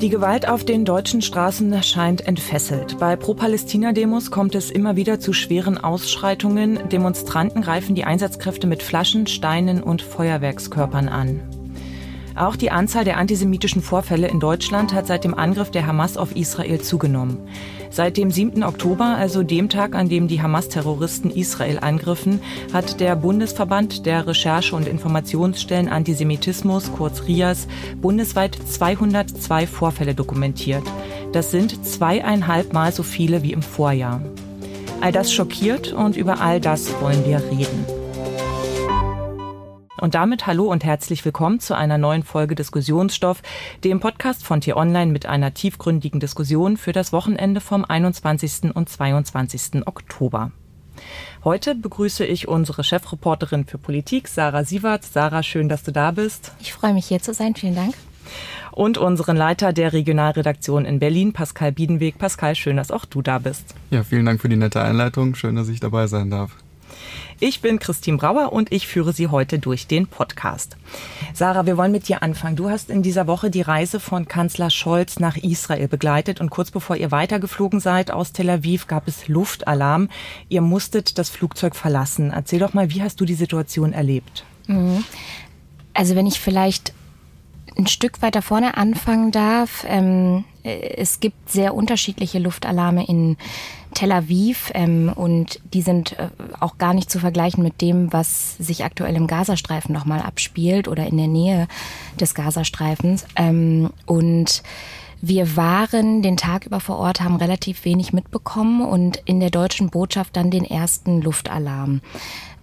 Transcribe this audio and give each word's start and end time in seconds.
Die 0.00 0.08
Gewalt 0.08 0.48
auf 0.48 0.64
den 0.64 0.86
deutschen 0.86 1.20
Straßen 1.20 1.82
scheint 1.82 2.26
entfesselt. 2.26 2.98
Bei 2.98 3.16
Pro-Palästina-Demos 3.16 4.30
kommt 4.30 4.54
es 4.54 4.70
immer 4.70 4.96
wieder 4.96 5.20
zu 5.20 5.34
schweren 5.34 5.76
Ausschreitungen. 5.76 6.88
Demonstranten 6.88 7.60
greifen 7.60 7.94
die 7.94 8.04
Einsatzkräfte 8.04 8.66
mit 8.66 8.82
Flaschen, 8.82 9.26
Steinen 9.26 9.82
und 9.82 10.00
Feuerwerkskörpern 10.00 11.08
an. 11.08 11.59
Auch 12.40 12.56
die 12.56 12.70
Anzahl 12.70 13.04
der 13.04 13.18
antisemitischen 13.18 13.82
Vorfälle 13.82 14.26
in 14.26 14.40
Deutschland 14.40 14.94
hat 14.94 15.06
seit 15.06 15.24
dem 15.24 15.34
Angriff 15.34 15.70
der 15.70 15.86
Hamas 15.86 16.16
auf 16.16 16.34
Israel 16.34 16.80
zugenommen. 16.80 17.36
Seit 17.90 18.16
dem 18.16 18.30
7. 18.30 18.64
Oktober, 18.64 19.14
also 19.18 19.42
dem 19.42 19.68
Tag, 19.68 19.94
an 19.94 20.08
dem 20.08 20.26
die 20.26 20.40
Hamas-Terroristen 20.40 21.30
Israel 21.30 21.80
angriffen, 21.80 22.40
hat 22.72 22.98
der 22.98 23.14
Bundesverband 23.14 24.06
der 24.06 24.26
Recherche- 24.26 24.74
und 24.74 24.88
Informationsstellen 24.88 25.90
Antisemitismus, 25.90 26.90
kurz 26.96 27.24
RIAS, 27.26 27.68
bundesweit 28.00 28.54
202 28.54 29.66
Vorfälle 29.66 30.14
dokumentiert. 30.14 30.84
Das 31.32 31.50
sind 31.50 31.84
zweieinhalb 31.86 32.72
Mal 32.72 32.90
so 32.92 33.02
viele 33.02 33.42
wie 33.42 33.52
im 33.52 33.60
Vorjahr. 33.60 34.22
All 35.02 35.12
das 35.12 35.30
schockiert 35.30 35.92
und 35.92 36.16
über 36.16 36.40
all 36.40 36.58
das 36.58 36.90
wollen 37.02 37.22
wir 37.26 37.42
reden. 37.50 37.99
Und 40.00 40.14
damit 40.14 40.46
hallo 40.46 40.64
und 40.64 40.82
herzlich 40.82 41.26
willkommen 41.26 41.60
zu 41.60 41.76
einer 41.76 41.98
neuen 41.98 42.22
Folge 42.22 42.54
Diskussionsstoff, 42.54 43.42
dem 43.84 44.00
Podcast 44.00 44.42
von 44.42 44.62
Tier 44.62 44.78
Online 44.78 45.12
mit 45.12 45.26
einer 45.26 45.52
tiefgründigen 45.52 46.20
Diskussion 46.20 46.78
für 46.78 46.92
das 46.92 47.12
Wochenende 47.12 47.60
vom 47.60 47.84
21. 47.84 48.74
und 48.74 48.88
22. 48.88 49.86
Oktober. 49.86 50.52
Heute 51.44 51.74
begrüße 51.74 52.24
ich 52.24 52.48
unsere 52.48 52.82
Chefreporterin 52.82 53.66
für 53.66 53.76
Politik, 53.76 54.28
Sarah 54.28 54.64
Sievert. 54.64 55.04
Sarah, 55.04 55.42
schön, 55.42 55.68
dass 55.68 55.82
du 55.82 55.92
da 55.92 56.12
bist. 56.12 56.52
Ich 56.60 56.72
freue 56.72 56.94
mich, 56.94 57.04
hier 57.04 57.20
zu 57.20 57.34
sein. 57.34 57.54
Vielen 57.54 57.74
Dank. 57.74 57.94
Und 58.72 58.96
unseren 58.96 59.36
Leiter 59.36 59.74
der 59.74 59.92
Regionalredaktion 59.92 60.86
in 60.86 60.98
Berlin, 60.98 61.34
Pascal 61.34 61.72
Biedenweg. 61.72 62.16
Pascal, 62.16 62.54
schön, 62.54 62.78
dass 62.78 62.90
auch 62.90 63.04
du 63.04 63.20
da 63.20 63.38
bist. 63.38 63.74
Ja, 63.90 64.02
vielen 64.02 64.24
Dank 64.24 64.40
für 64.40 64.48
die 64.48 64.56
nette 64.56 64.80
Einleitung. 64.80 65.34
Schön, 65.34 65.56
dass 65.56 65.68
ich 65.68 65.80
dabei 65.80 66.06
sein 66.06 66.30
darf. 66.30 66.56
Ich 67.38 67.60
bin 67.60 67.78
Christine 67.78 68.18
Brauer 68.18 68.52
und 68.52 68.72
ich 68.72 68.86
führe 68.86 69.12
Sie 69.12 69.28
heute 69.28 69.58
durch 69.58 69.86
den 69.86 70.06
Podcast. 70.06 70.76
Sarah, 71.32 71.66
wir 71.66 71.76
wollen 71.76 71.92
mit 71.92 72.08
dir 72.08 72.22
anfangen. 72.22 72.56
Du 72.56 72.68
hast 72.68 72.90
in 72.90 73.02
dieser 73.02 73.26
Woche 73.26 73.50
die 73.50 73.62
Reise 73.62 74.00
von 74.00 74.28
Kanzler 74.28 74.70
Scholz 74.70 75.18
nach 75.18 75.36
Israel 75.36 75.88
begleitet 75.88 76.40
und 76.40 76.50
kurz 76.50 76.70
bevor 76.70 76.96
ihr 76.96 77.10
weitergeflogen 77.10 77.80
seid 77.80 78.10
aus 78.10 78.32
Tel 78.32 78.50
Aviv 78.50 78.86
gab 78.86 79.08
es 79.08 79.28
Luftalarm. 79.28 80.08
Ihr 80.48 80.60
musstet 80.60 81.18
das 81.18 81.30
Flugzeug 81.30 81.76
verlassen. 81.76 82.30
Erzähl 82.30 82.58
doch 82.58 82.74
mal, 82.74 82.90
wie 82.90 83.02
hast 83.02 83.20
du 83.20 83.24
die 83.24 83.34
Situation 83.34 83.92
erlebt? 83.92 84.44
Mhm. 84.66 85.04
Also 85.94 86.14
wenn 86.16 86.26
ich 86.26 86.40
vielleicht 86.40 86.92
ein 87.76 87.86
Stück 87.86 88.22
weiter 88.22 88.42
vorne 88.42 88.76
anfangen 88.76 89.30
darf. 89.30 89.84
Ähm, 89.88 90.44
es 90.62 91.20
gibt 91.20 91.50
sehr 91.50 91.74
unterschiedliche 91.74 92.38
Luftalarme 92.38 93.06
in 93.06 93.36
Tel 93.94 94.12
Aviv 94.12 94.70
ähm, 94.74 95.12
und 95.14 95.60
die 95.74 95.82
sind 95.82 96.18
äh, 96.18 96.28
auch 96.60 96.78
gar 96.78 96.94
nicht 96.94 97.10
zu 97.10 97.18
vergleichen 97.18 97.62
mit 97.62 97.80
dem, 97.80 98.12
was 98.12 98.56
sich 98.58 98.84
aktuell 98.84 99.16
im 99.16 99.26
Gazastreifen 99.26 99.92
nochmal 99.92 100.20
abspielt 100.20 100.88
oder 100.88 101.06
in 101.06 101.16
der 101.16 101.28
Nähe 101.28 101.68
des 102.18 102.34
Gazastreifens. 102.34 103.26
Ähm, 103.36 103.90
und 104.06 104.62
wir 105.22 105.56
waren 105.56 106.22
den 106.22 106.36
Tag 106.36 106.66
über 106.66 106.80
vor 106.80 106.96
Ort, 106.96 107.20
haben 107.20 107.36
relativ 107.36 107.84
wenig 107.84 108.12
mitbekommen 108.12 108.82
und 108.82 109.20
in 109.26 109.40
der 109.40 109.50
deutschen 109.50 109.90
Botschaft 109.90 110.36
dann 110.36 110.50
den 110.50 110.64
ersten 110.64 111.20
Luftalarm. 111.20 112.00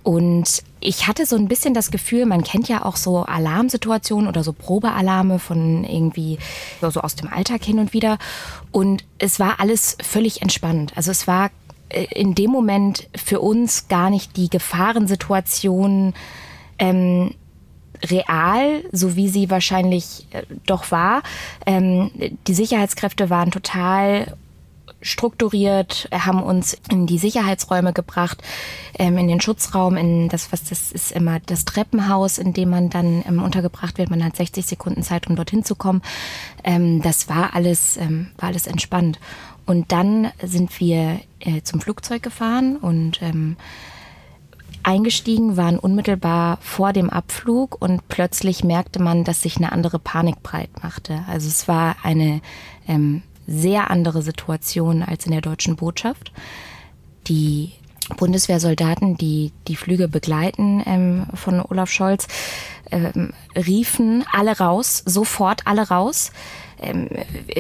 Und 0.03 0.63
ich 0.79 1.07
hatte 1.07 1.25
so 1.25 1.35
ein 1.35 1.47
bisschen 1.47 1.73
das 1.73 1.91
Gefühl, 1.91 2.25
man 2.25 2.43
kennt 2.43 2.67
ja 2.69 2.85
auch 2.85 2.95
so 2.95 3.23
Alarmsituationen 3.23 4.27
oder 4.27 4.43
so 4.43 4.53
Probealarme 4.53 5.39
von 5.39 5.83
irgendwie 5.83 6.37
so 6.81 7.01
aus 7.01 7.15
dem 7.15 7.31
Alltag 7.31 7.63
hin 7.63 7.79
und 7.79 7.93
wieder. 7.93 8.17
Und 8.71 9.03
es 9.17 9.39
war 9.39 9.59
alles 9.59 9.97
völlig 10.01 10.41
entspannt. 10.41 10.93
Also 10.95 11.11
es 11.11 11.27
war 11.27 11.49
äh, 11.89 12.05
in 12.13 12.35
dem 12.35 12.51
Moment 12.51 13.07
für 13.15 13.39
uns 13.39 13.87
gar 13.87 14.09
nicht 14.09 14.37
die 14.37 14.49
Gefahrensituation 14.49 16.13
ähm, 16.79 17.33
real, 18.03 18.83
so 18.91 19.15
wie 19.15 19.29
sie 19.29 19.49
wahrscheinlich 19.49 20.27
äh, 20.31 20.43
doch 20.65 20.91
war. 20.91 21.23
Ähm, 21.65 22.11
die 22.47 22.53
Sicherheitskräfte 22.53 23.29
waren 23.29 23.51
total 23.51 24.37
strukturiert, 25.01 26.09
haben 26.11 26.41
uns 26.41 26.77
in 26.91 27.07
die 27.07 27.17
Sicherheitsräume 27.17 27.93
gebracht, 27.93 28.41
ähm, 28.97 29.17
in 29.17 29.27
den 29.27 29.41
Schutzraum, 29.41 29.95
in 29.95 30.29
das, 30.29 30.51
was 30.51 30.63
das 30.63 30.91
ist 30.91 31.11
immer 31.11 31.39
das 31.39 31.65
Treppenhaus, 31.65 32.37
in 32.37 32.53
dem 32.53 32.69
man 32.69 32.89
dann 32.89 33.23
ähm, 33.27 33.41
untergebracht 33.41 33.97
wird. 33.97 34.09
Man 34.09 34.23
hat 34.23 34.35
60 34.35 34.65
Sekunden 34.65 35.03
Zeit, 35.03 35.27
um 35.27 35.35
dorthin 35.35 35.63
zu 35.63 35.75
kommen. 35.75 36.01
Ähm, 36.63 37.01
das 37.01 37.29
war 37.29 37.53
alles, 37.53 37.97
ähm, 37.97 38.31
war 38.37 38.49
alles 38.49 38.67
entspannt. 38.67 39.19
Und 39.65 39.91
dann 39.91 40.31
sind 40.41 40.79
wir 40.79 41.19
äh, 41.39 41.61
zum 41.61 41.81
Flugzeug 41.81 42.23
gefahren 42.23 42.77
und 42.77 43.21
ähm, 43.21 43.57
eingestiegen, 44.87 45.57
waren 45.57 45.77
unmittelbar 45.77 46.57
vor 46.61 46.93
dem 46.93 47.09
Abflug 47.09 47.81
und 47.81 48.07
plötzlich 48.07 48.63
merkte 48.63 49.01
man, 49.01 49.25
dass 49.25 49.41
sich 49.41 49.57
eine 49.57 49.73
andere 49.73 49.99
Panik 49.99 50.41
breit 50.41 50.69
machte. 50.81 51.25
Also 51.27 51.49
es 51.49 51.67
war 51.67 51.97
eine 52.03 52.41
ähm, 52.87 53.21
sehr 53.47 53.89
andere 53.89 54.21
Situation 54.21 55.01
als 55.01 55.25
in 55.25 55.31
der 55.31 55.41
deutschen 55.41 55.75
Botschaft. 55.75 56.31
Die 57.27 57.71
Bundeswehrsoldaten, 58.15 59.17
die 59.17 59.51
die 59.67 59.75
Flüge 59.75 60.07
begleiten 60.07 60.81
ähm, 60.85 61.27
von 61.33 61.61
Olaf 61.61 61.89
Scholz, 61.89 62.27
ähm, 62.91 63.33
riefen 63.55 64.23
alle 64.31 64.57
raus, 64.57 65.03
sofort 65.05 65.61
alle 65.65 65.89
raus. 65.89 66.31
Ähm, 66.81 67.09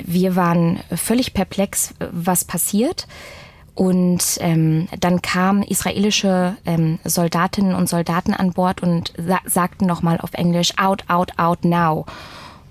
wir 0.05 0.35
waren 0.35 0.79
völlig 0.95 1.33
perplex, 1.33 1.93
was 2.11 2.45
passiert. 2.45 3.07
Und 3.75 4.37
ähm, 4.39 4.87
dann 4.99 5.21
kamen 5.21 5.61
israelische 5.61 6.57
ähm, 6.65 6.97
Soldatinnen 7.03 7.75
und 7.75 7.87
Soldaten 7.87 8.33
an 8.33 8.53
Bord 8.53 8.81
und 8.81 9.13
sa 9.17 9.39
sagten 9.45 9.85
nochmal 9.85 10.19
auf 10.19 10.33
Englisch, 10.33 10.73
out, 10.77 11.03
out, 11.09 11.37
out 11.37 11.63
now. 11.63 12.05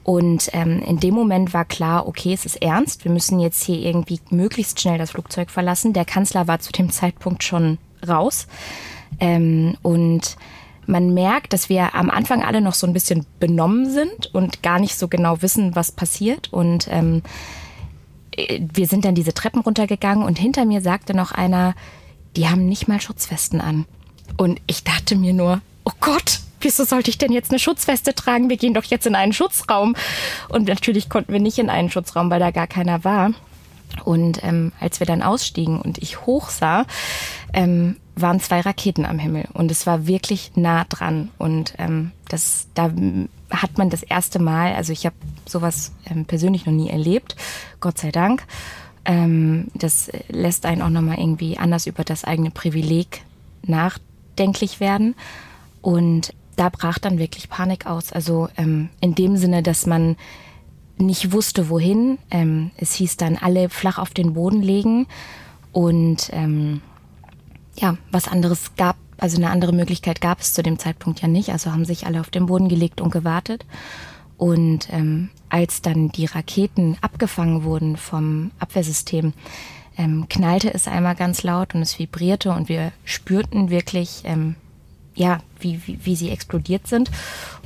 Und 0.06 0.50
ähm, 0.52 0.80
in 0.86 1.00
dem 1.00 1.14
Moment 1.14 1.52
war 1.52 1.64
klar, 1.64 2.06
okay, 2.06 2.32
es 2.32 2.46
ist 2.46 2.62
ernst, 2.62 3.04
wir 3.04 3.10
müssen 3.10 3.40
jetzt 3.40 3.64
hier 3.64 3.80
irgendwie 3.80 4.20
möglichst 4.30 4.80
schnell 4.80 4.98
das 4.98 5.10
Flugzeug 5.10 5.50
verlassen. 5.50 5.94
Der 5.94 6.04
Kanzler 6.04 6.46
war 6.46 6.60
zu 6.60 6.70
dem 6.70 6.90
Zeitpunkt 6.92 7.42
schon 7.42 7.78
raus. 8.06 8.46
Ähm, 9.18 9.76
und 9.82 10.36
man 10.86 11.12
merkt, 11.12 11.52
dass 11.52 11.68
wir 11.68 11.96
am 11.96 12.08
Anfang 12.08 12.44
alle 12.44 12.60
noch 12.60 12.74
so 12.74 12.86
ein 12.86 12.92
bisschen 12.92 13.26
benommen 13.40 13.90
sind 13.90 14.32
und 14.32 14.62
gar 14.62 14.78
nicht 14.78 14.96
so 14.96 15.08
genau 15.08 15.42
wissen, 15.42 15.74
was 15.74 15.90
passiert. 15.90 16.52
Und 16.52 16.86
ähm, 16.88 17.22
wir 18.60 18.86
sind 18.86 19.04
dann 19.04 19.16
diese 19.16 19.34
Treppen 19.34 19.62
runtergegangen 19.62 20.24
und 20.24 20.38
hinter 20.38 20.66
mir 20.66 20.82
sagte 20.82 21.16
noch 21.16 21.32
einer, 21.32 21.74
die 22.36 22.46
haben 22.46 22.68
nicht 22.68 22.86
mal 22.86 23.00
Schutzwesten 23.00 23.60
an. 23.60 23.86
Und 24.36 24.60
ich 24.68 24.84
dachte 24.84 25.16
mir 25.16 25.32
nur, 25.32 25.62
oh 25.82 25.94
Gott, 25.98 26.42
wieso 26.66 26.84
sollte 26.84 27.10
ich 27.10 27.16
denn 27.16 27.32
jetzt 27.32 27.50
eine 27.50 27.60
Schutzweste 27.60 28.14
tragen? 28.14 28.50
Wir 28.50 28.56
gehen 28.56 28.74
doch 28.74 28.84
jetzt 28.84 29.06
in 29.06 29.14
einen 29.14 29.32
Schutzraum. 29.32 29.94
Und 30.48 30.66
natürlich 30.66 31.08
konnten 31.08 31.32
wir 31.32 31.40
nicht 31.40 31.58
in 31.58 31.70
einen 31.70 31.90
Schutzraum, 31.90 32.28
weil 32.28 32.40
da 32.40 32.50
gar 32.50 32.66
keiner 32.66 33.04
war. 33.04 33.30
Und 34.04 34.42
ähm, 34.42 34.72
als 34.80 34.98
wir 35.00 35.06
dann 35.06 35.22
ausstiegen 35.22 35.80
und 35.80 35.98
ich 35.98 36.26
hochsah, 36.26 36.84
ähm, 37.52 37.96
waren 38.16 38.40
zwei 38.40 38.60
Raketen 38.60 39.06
am 39.06 39.18
Himmel 39.18 39.46
und 39.52 39.70
es 39.70 39.86
war 39.86 40.06
wirklich 40.06 40.52
nah 40.56 40.84
dran. 40.84 41.30
Und 41.38 41.74
ähm, 41.78 42.10
das, 42.28 42.66
da 42.74 42.90
hat 43.50 43.78
man 43.78 43.88
das 43.88 44.02
erste 44.02 44.38
Mal, 44.38 44.74
also 44.74 44.92
ich 44.92 45.06
habe 45.06 45.16
sowas 45.46 45.92
ähm, 46.10 46.24
persönlich 46.24 46.66
noch 46.66 46.72
nie 46.72 46.90
erlebt, 46.90 47.36
Gott 47.80 47.98
sei 47.98 48.10
Dank. 48.10 48.44
Ähm, 49.04 49.68
das 49.74 50.10
lässt 50.28 50.66
einen 50.66 50.82
auch 50.82 50.90
nochmal 50.90 51.18
irgendwie 51.18 51.58
anders 51.58 51.86
über 51.86 52.02
das 52.02 52.24
eigene 52.24 52.50
Privileg 52.50 53.22
nachdenklich 53.62 54.80
werden. 54.80 55.14
Und 55.80 56.34
da 56.56 56.70
brach 56.70 56.98
dann 56.98 57.18
wirklich 57.18 57.48
Panik 57.48 57.86
aus. 57.86 58.12
Also 58.12 58.48
ähm, 58.56 58.88
in 59.00 59.14
dem 59.14 59.36
Sinne, 59.36 59.62
dass 59.62 59.86
man 59.86 60.16
nicht 60.98 61.32
wusste, 61.32 61.68
wohin. 61.68 62.18
Ähm, 62.30 62.70
es 62.76 62.94
hieß 62.94 63.16
dann, 63.16 63.36
alle 63.36 63.68
flach 63.68 63.98
auf 63.98 64.10
den 64.10 64.34
Boden 64.34 64.62
legen. 64.62 65.06
Und 65.72 66.30
ähm, 66.32 66.80
ja, 67.78 67.96
was 68.10 68.28
anderes 68.28 68.74
gab, 68.76 68.96
also 69.18 69.36
eine 69.36 69.50
andere 69.50 69.72
Möglichkeit 69.72 70.20
gab 70.20 70.40
es 70.40 70.54
zu 70.54 70.62
dem 70.62 70.78
Zeitpunkt 70.78 71.20
ja 71.20 71.28
nicht. 71.28 71.50
Also 71.50 71.72
haben 71.72 71.84
sich 71.84 72.06
alle 72.06 72.20
auf 72.20 72.30
den 72.30 72.46
Boden 72.46 72.68
gelegt 72.68 73.00
und 73.00 73.10
gewartet. 73.10 73.66
Und 74.38 74.88
ähm, 74.90 75.30
als 75.48 75.82
dann 75.82 76.10
die 76.10 76.26
Raketen 76.26 76.96
abgefangen 77.00 77.64
wurden 77.64 77.96
vom 77.96 78.50
Abwehrsystem, 78.58 79.32
ähm, 79.98 80.26
knallte 80.28 80.72
es 80.72 80.88
einmal 80.88 81.14
ganz 81.14 81.42
laut 81.42 81.74
und 81.74 81.82
es 81.82 81.98
vibrierte 81.98 82.52
und 82.52 82.68
wir 82.68 82.92
spürten 83.04 83.70
wirklich 83.70 84.22
ähm, 84.24 84.56
ja, 85.16 85.40
wie, 85.58 85.80
wie, 85.86 85.98
wie 86.04 86.14
sie 86.14 86.30
explodiert 86.30 86.86
sind. 86.86 87.10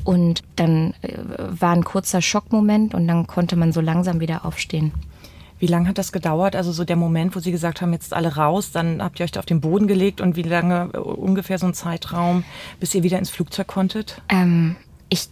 Und 0.04 0.42
dann 0.56 0.94
äh, 1.02 1.18
war 1.38 1.72
ein 1.72 1.84
kurzer 1.84 2.22
Schockmoment 2.22 2.94
und 2.94 3.06
dann 3.06 3.26
konnte 3.26 3.56
man 3.56 3.72
so 3.72 3.80
langsam 3.80 4.20
wieder 4.20 4.46
aufstehen. 4.46 4.92
Wie 5.58 5.66
lange 5.66 5.88
hat 5.88 5.98
das 5.98 6.10
gedauert? 6.10 6.56
Also 6.56 6.72
so 6.72 6.84
der 6.84 6.96
Moment, 6.96 7.36
wo 7.36 7.40
Sie 7.40 7.52
gesagt 7.52 7.82
haben, 7.82 7.92
jetzt 7.92 8.14
alle 8.14 8.36
raus, 8.36 8.72
dann 8.72 9.02
habt 9.02 9.20
ihr 9.20 9.24
euch 9.24 9.38
auf 9.38 9.44
den 9.44 9.60
Boden 9.60 9.86
gelegt 9.88 10.22
und 10.22 10.34
wie 10.36 10.42
lange 10.42 10.88
äh, 10.94 10.98
ungefähr 10.98 11.58
so 11.58 11.66
ein 11.66 11.74
Zeitraum, 11.74 12.44
bis 12.78 12.94
ihr 12.94 13.02
wieder 13.02 13.18
ins 13.18 13.28
Flugzeug 13.28 13.66
konntet? 13.66 14.22
Ähm, 14.30 14.76
ich 15.10 15.28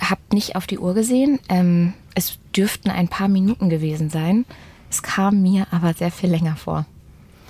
habe 0.00 0.20
nicht 0.32 0.56
auf 0.56 0.66
die 0.66 0.78
Uhr 0.78 0.94
gesehen. 0.94 1.40
Ähm, 1.50 1.92
es 2.14 2.38
dürften 2.56 2.90
ein 2.90 3.08
paar 3.08 3.28
Minuten 3.28 3.68
gewesen 3.68 4.08
sein. 4.08 4.46
Es 4.88 5.02
kam 5.02 5.42
mir 5.42 5.66
aber 5.72 5.92
sehr 5.92 6.10
viel 6.10 6.30
länger 6.30 6.56
vor. 6.56 6.86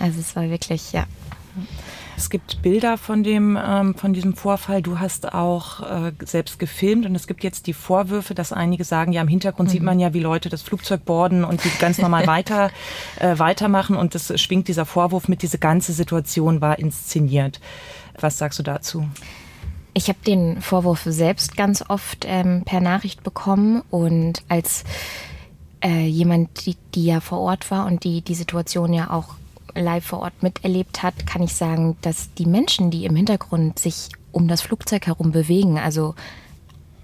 Also 0.00 0.18
es 0.18 0.34
war 0.34 0.48
wirklich, 0.50 0.92
ja. 0.92 1.04
Es 2.16 2.30
gibt 2.30 2.62
Bilder 2.62 2.96
von 2.96 3.22
dem 3.24 3.58
ähm, 3.60 3.94
von 3.94 4.12
diesem 4.12 4.34
Vorfall. 4.34 4.82
Du 4.82 5.00
hast 5.00 5.34
auch 5.34 5.80
äh, 5.80 6.12
selbst 6.24 6.58
gefilmt 6.58 7.06
und 7.06 7.14
es 7.14 7.26
gibt 7.26 7.42
jetzt 7.42 7.66
die 7.66 7.72
Vorwürfe, 7.72 8.34
dass 8.34 8.52
einige 8.52 8.84
sagen, 8.84 9.12
ja 9.12 9.20
im 9.22 9.28
Hintergrund 9.28 9.68
mhm. 9.68 9.72
sieht 9.72 9.82
man 9.82 9.98
ja, 9.98 10.14
wie 10.14 10.20
Leute 10.20 10.48
das 10.48 10.62
Flugzeug 10.62 11.04
borden 11.04 11.44
und 11.44 11.64
die 11.64 11.70
ganz 11.80 11.98
normal 11.98 12.26
weiter 12.28 12.70
äh, 13.18 13.38
weitermachen 13.38 13.96
und 13.96 14.14
es 14.14 14.40
schwingt 14.40 14.68
dieser 14.68 14.86
Vorwurf 14.86 15.28
mit, 15.28 15.42
diese 15.42 15.58
ganze 15.58 15.92
Situation 15.92 16.60
war 16.60 16.78
inszeniert. 16.78 17.60
Was 18.20 18.38
sagst 18.38 18.58
du 18.58 18.62
dazu? 18.62 19.08
Ich 19.92 20.08
habe 20.08 20.18
den 20.26 20.60
Vorwurf 20.60 21.02
selbst 21.04 21.56
ganz 21.56 21.84
oft 21.88 22.24
ähm, 22.28 22.62
per 22.64 22.80
Nachricht 22.80 23.22
bekommen 23.22 23.82
und 23.90 24.42
als 24.48 24.84
äh, 25.82 26.06
jemand, 26.06 26.66
die, 26.66 26.76
die 26.94 27.06
ja 27.06 27.20
vor 27.20 27.40
Ort 27.40 27.70
war 27.70 27.86
und 27.86 28.04
die 28.04 28.22
die 28.22 28.34
Situation 28.34 28.92
ja 28.92 29.10
auch 29.10 29.36
live 29.74 30.04
vor 30.04 30.20
Ort 30.20 30.42
miterlebt 30.42 31.02
hat, 31.02 31.26
kann 31.26 31.42
ich 31.42 31.54
sagen, 31.54 31.96
dass 32.02 32.32
die 32.34 32.46
Menschen, 32.46 32.90
die 32.90 33.04
im 33.04 33.16
Hintergrund 33.16 33.78
sich 33.78 34.08
um 34.32 34.48
das 34.48 34.62
Flugzeug 34.62 35.06
herum 35.06 35.32
bewegen, 35.32 35.78
also 35.78 36.14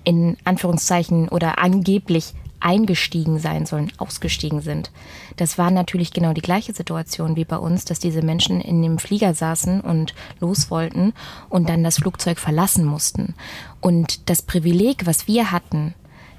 in 0.04 0.36
Anführungszeichen 0.44 1.28
oder 1.28 1.58
angeblich 1.58 2.34
eingestiegen 2.60 3.38
sein 3.38 3.64
sollen, 3.66 3.90
ausgestiegen 3.96 4.60
sind. 4.60 4.90
Das 5.36 5.56
war 5.56 5.70
natürlich 5.70 6.12
genau 6.12 6.32
die 6.32 6.42
gleiche 6.42 6.74
Situation 6.74 7.36
wie 7.36 7.44
bei 7.44 7.56
uns, 7.56 7.86
dass 7.86 7.98
diese 7.98 8.22
Menschen 8.22 8.60
in 8.60 8.82
dem 8.82 8.98
Flieger 8.98 9.34
saßen 9.34 9.80
und 9.80 10.14
los 10.40 10.70
wollten 10.70 11.14
und 11.48 11.68
dann 11.68 11.82
das 11.82 11.98
Flugzeug 11.98 12.38
verlassen 12.38 12.84
mussten. 12.84 13.34
Und 13.80 14.28
das 14.28 14.42
Privileg, 14.42 15.06
was 15.06 15.26
wir 15.26 15.50
hatten, 15.50 15.94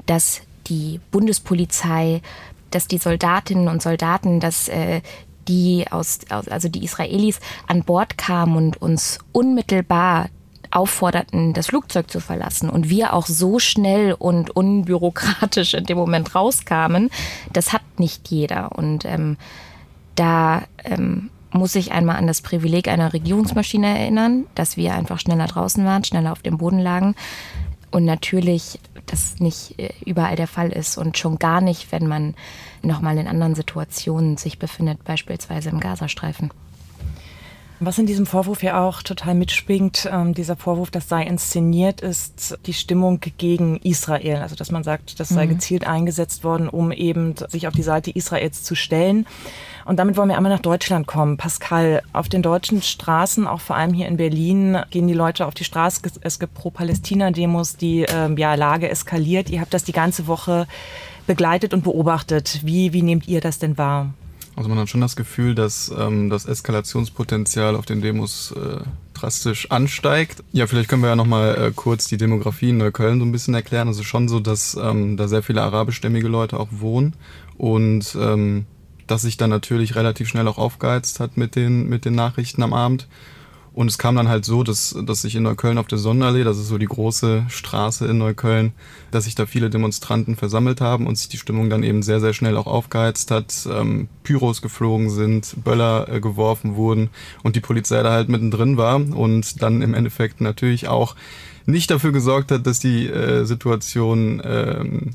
dass 0.06 0.42
die 0.68 1.00
Bundespolizei, 1.10 2.22
dass 2.70 2.88
die 2.88 3.00
Soldatinnen 3.00 3.68
und 3.68 3.82
Soldaten, 3.82 4.40
dass 4.40 4.68
äh, 4.70 5.02
die 5.48 5.86
aus, 5.90 6.20
also 6.30 6.70
die 6.70 6.84
Israelis 6.84 7.40
an 7.68 7.84
Bord 7.84 8.18
kamen 8.18 8.56
und 8.56 8.82
uns 8.82 9.20
unmittelbar 9.32 10.30
aufforderten, 10.72 11.54
das 11.54 11.68
Flugzeug 11.68 12.10
zu 12.10 12.20
verlassen 12.20 12.70
und 12.70 12.90
wir 12.90 13.14
auch 13.14 13.28
so 13.28 13.60
schnell 13.60 14.14
und 14.14 14.50
unbürokratisch 14.56 15.74
in 15.74 15.86
dem 15.86 15.98
Moment 15.98 16.34
rauskamen, 16.34 17.10
das 17.52 17.74
hat 17.74 17.82
nicht 17.98 18.30
jeder. 18.30 18.72
Und 18.78 19.06
ähm, 19.06 19.38
da 20.16 20.64
ähm, 20.84 21.30
muss 21.52 21.76
ich 21.76 21.92
einmal 21.92 22.16
an 22.16 22.28
das 22.28 22.42
Privileg 22.42 22.88
einer 22.88 23.14
Regierungsmaschine 23.14 24.00
erinnern, 24.00 24.46
dass 24.56 24.78
wir 24.78 24.96
einfach 24.96 25.20
schneller 25.20 25.48
draußen 25.48 25.84
waren, 25.84 26.04
schneller 26.04 26.32
auf 26.32 26.42
dem 26.42 26.58
Boden 26.58 26.80
lagen. 26.80 27.16
Und 27.92 28.06
natürlich, 28.06 28.80
das 29.06 29.40
nicht 29.40 29.78
äh, 29.78 29.90
überall 30.06 30.38
der 30.38 30.48
Fall 30.48 30.70
ist 30.70 30.98
und 30.98 31.18
schon 31.18 31.38
gar 31.40 31.60
nicht, 31.60 31.92
wenn 31.92 32.08
man 32.08 32.36
nochmal 32.84 33.18
in 33.18 33.28
anderen 33.28 33.56
Situationen 33.56 34.38
sich 34.38 34.60
befindet, 34.60 35.04
beispielsweise 35.04 35.70
im 35.70 35.80
Gazastreifen. 35.80 36.52
Was 37.84 37.98
in 37.98 38.06
diesem 38.06 38.28
Vorwurf 38.28 38.62
ja 38.62 38.88
auch 38.88 39.02
total 39.02 39.34
mitspringt, 39.34 40.08
ähm, 40.12 40.36
dieser 40.36 40.56
Vorwurf, 40.56 40.92
das 40.92 41.10
sei 41.10 41.24
inszeniert, 41.24 42.02
ist 42.02 42.60
die 42.68 42.76
Stimmung 42.76 43.20
gegen 43.40 43.78
Israel. 43.78 44.44
Also 44.44 44.56
dass 44.56 44.70
man 44.70 44.84
sagt, 44.84 45.20
das 45.20 45.30
sei 45.30 45.48
mhm. 45.48 45.50
gezielt 45.50 45.88
eingesetzt 45.88 46.44
worden, 46.44 46.70
um 46.70 46.92
eben 46.92 47.34
sich 47.50 47.68
auf 47.68 47.74
die 47.74 47.82
Seite 47.82 48.12
Israels 48.12 48.62
zu 48.62 48.76
stellen. 48.76 49.26
Und 49.86 49.98
damit 49.98 50.16
wollen 50.16 50.30
wir 50.30 50.38
einmal 50.38 50.52
nach 50.52 50.60
Deutschland 50.60 51.08
kommen. 51.08 51.38
Pascal, 51.38 52.04
auf 52.14 52.30
den 52.30 52.44
deutschen 52.44 52.84
Straßen, 52.84 53.48
auch 53.48 53.62
vor 53.62 53.78
allem 53.78 53.96
hier 53.96 54.08
in 54.08 54.18
Berlin, 54.18 54.78
gehen 54.92 55.08
die 55.08 55.16
Leute 55.16 55.48
auf 55.48 55.56
die 55.56 55.64
Straße. 55.64 56.02
Es 56.22 56.38
gibt 56.38 56.54
Pro-Palästina-Demos, 56.54 57.78
die 57.78 58.06
ähm, 58.08 58.38
ja, 58.38 58.54
Lage 58.54 58.90
eskaliert. 58.90 59.50
Ihr 59.50 59.60
habt 59.60 59.74
das 59.74 59.84
die 59.84 59.92
ganze 59.92 60.28
Woche 60.28 60.68
begleitet 61.28 61.74
und 61.74 61.84
beobachtet. 61.84 62.62
Wie, 62.64 62.94
wie 62.94 63.02
nehmt 63.02 63.28
ihr 63.28 63.42
das 63.42 63.60
denn 63.60 63.78
wahr? 63.78 64.14
Also 64.56 64.70
man 64.70 64.80
hat 64.80 64.90
schon 64.90 65.02
das 65.02 65.16
Gefühl, 65.16 65.56
dass 65.56 65.92
ähm, 65.98 66.30
das 66.30 66.46
Eskalationspotenzial 66.46 67.76
auf 67.76 67.86
den 67.86 68.02
Demos 68.02 68.52
äh, 68.52 68.82
drastisch 69.14 69.72
ansteigt. 69.72 70.44
Ja, 70.52 70.68
vielleicht 70.68 70.90
können 70.90 71.02
wir 71.02 71.10
ja 71.10 71.16
nochmal 71.16 71.58
äh, 71.58 71.72
kurz 71.74 72.08
die 72.08 72.18
Demografie 72.18 72.70
in 72.70 72.78
Neukölln 72.78 73.20
so 73.20 73.26
ein 73.26 73.32
bisschen 73.32 73.54
erklären. 73.54 73.88
Also 73.88 74.04
schon 74.04 74.28
so, 74.28 74.40
dass 74.40 74.78
ähm, 74.82 75.16
da 75.16 75.28
sehr 75.28 75.44
viele 75.44 75.62
arabischstämmige 75.62 76.28
Leute 76.28 76.60
auch 76.60 76.68
wohnen 76.72 77.14
und 77.58 78.16
ähm, 78.20 78.66
dass 79.08 79.24
sich 79.24 79.38
dann 79.38 79.50
natürlich 79.50 79.96
relativ 79.96 80.28
schnell 80.28 80.48
auch 80.48 80.58
aufgeheizt 80.58 81.20
hat 81.20 81.38
mit 81.38 81.56
den, 81.56 81.88
mit 81.88 82.06
den 82.06 82.16
Nachrichten 82.16 82.64
am 82.64 82.74
Abend. 82.74 83.08
Und 83.74 83.88
es 83.88 83.98
kam 83.98 84.18
dann 84.18 84.28
halt 84.28 84.44
so, 84.44 84.64
dass, 84.64 84.96
dass 85.06 85.22
sich 85.22 85.36
in 85.36 85.44
Neukölln 85.44 85.78
auf 85.78 85.88
der 85.88 85.98
Sonnenallee, 85.98 86.44
das 86.44 86.58
ist 86.58 86.68
so 86.68 86.78
die 86.78 86.88
große 86.88 87.46
Straße 87.48 88.06
in 88.06 88.18
Neukölln, 88.18 88.74
dass 89.12 89.24
sich 89.24 89.36
da 89.36 89.46
viele 89.46 89.70
Demonstranten 89.70 90.36
versammelt 90.36 90.82
haben 90.82 91.08
und 91.08 91.18
sich 91.18 91.30
die 91.30 91.38
Stimmung 91.38 91.70
dann 91.70 91.84
eben 91.84 92.04
sehr, 92.04 92.20
sehr 92.20 92.34
schnell 92.34 92.58
auch 92.58 92.68
aufgeheizt 92.68 93.32
hat, 93.32 93.66
ähm, 93.72 94.10
Pyros 94.24 94.62
geflogen 94.62 95.10
sind, 95.10 95.56
Böller 95.64 96.10
äh, 96.10 96.20
geworfen 96.20 96.76
wurden 96.76 97.10
und 97.44 97.56
die 97.56 97.62
Polizei 97.62 98.04
da 98.04 98.12
halt 98.12 98.28
mittendrin 98.28 98.76
war 98.76 98.96
und 98.96 99.62
dann 99.62 99.82
im 99.82 99.94
Endeffekt 99.94 100.42
natürlich 100.42 100.90
auch 100.90 101.16
nicht 101.66 101.92
dafür 101.92 102.12
gesorgt 102.12 102.52
hat, 102.52 102.68
dass 102.68 102.80
die 102.80 103.08
äh, 103.08 103.46
Situation 103.46 104.42
ähm, 104.44 105.12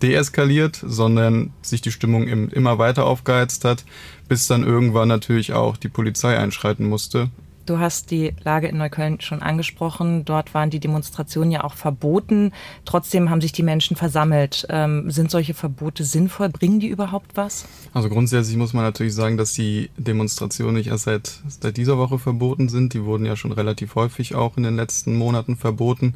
deeskaliert, 0.00 0.82
sondern 0.82 1.52
sich 1.60 1.82
die 1.82 1.92
Stimmung 1.92 2.26
immer 2.26 2.78
weiter 2.78 3.04
aufgeheizt 3.04 3.66
hat, 3.66 3.84
bis 4.28 4.46
dann 4.46 4.62
irgendwann 4.62 5.08
natürlich 5.08 5.52
auch 5.52 5.76
die 5.76 5.88
Polizei 5.88 6.38
einschreiten 6.38 6.88
musste 6.88 7.28
Du 7.68 7.78
hast 7.78 8.10
die 8.10 8.32
Lage 8.44 8.66
in 8.66 8.78
Neukölln 8.78 9.20
schon 9.20 9.42
angesprochen. 9.42 10.24
Dort 10.24 10.54
waren 10.54 10.70
die 10.70 10.80
Demonstrationen 10.80 11.50
ja 11.50 11.64
auch 11.64 11.74
verboten. 11.74 12.52
Trotzdem 12.86 13.28
haben 13.28 13.42
sich 13.42 13.52
die 13.52 13.62
Menschen 13.62 13.94
versammelt. 13.94 14.66
Ähm, 14.70 15.10
sind 15.10 15.30
solche 15.30 15.52
Verbote 15.52 16.04
sinnvoll? 16.04 16.48
Bringen 16.48 16.80
die 16.80 16.86
überhaupt 16.86 17.36
was? 17.36 17.66
Also 17.92 18.08
grundsätzlich 18.08 18.56
muss 18.56 18.72
man 18.72 18.84
natürlich 18.84 19.14
sagen, 19.14 19.36
dass 19.36 19.52
die 19.52 19.90
Demonstrationen 19.98 20.76
nicht 20.76 20.86
erst 20.86 21.04
seit, 21.04 21.40
seit 21.46 21.76
dieser 21.76 21.98
Woche 21.98 22.18
verboten 22.18 22.70
sind. 22.70 22.94
Die 22.94 23.04
wurden 23.04 23.26
ja 23.26 23.36
schon 23.36 23.52
relativ 23.52 23.96
häufig 23.96 24.34
auch 24.34 24.56
in 24.56 24.62
den 24.62 24.76
letzten 24.76 25.14
Monaten 25.16 25.56
verboten 25.56 26.14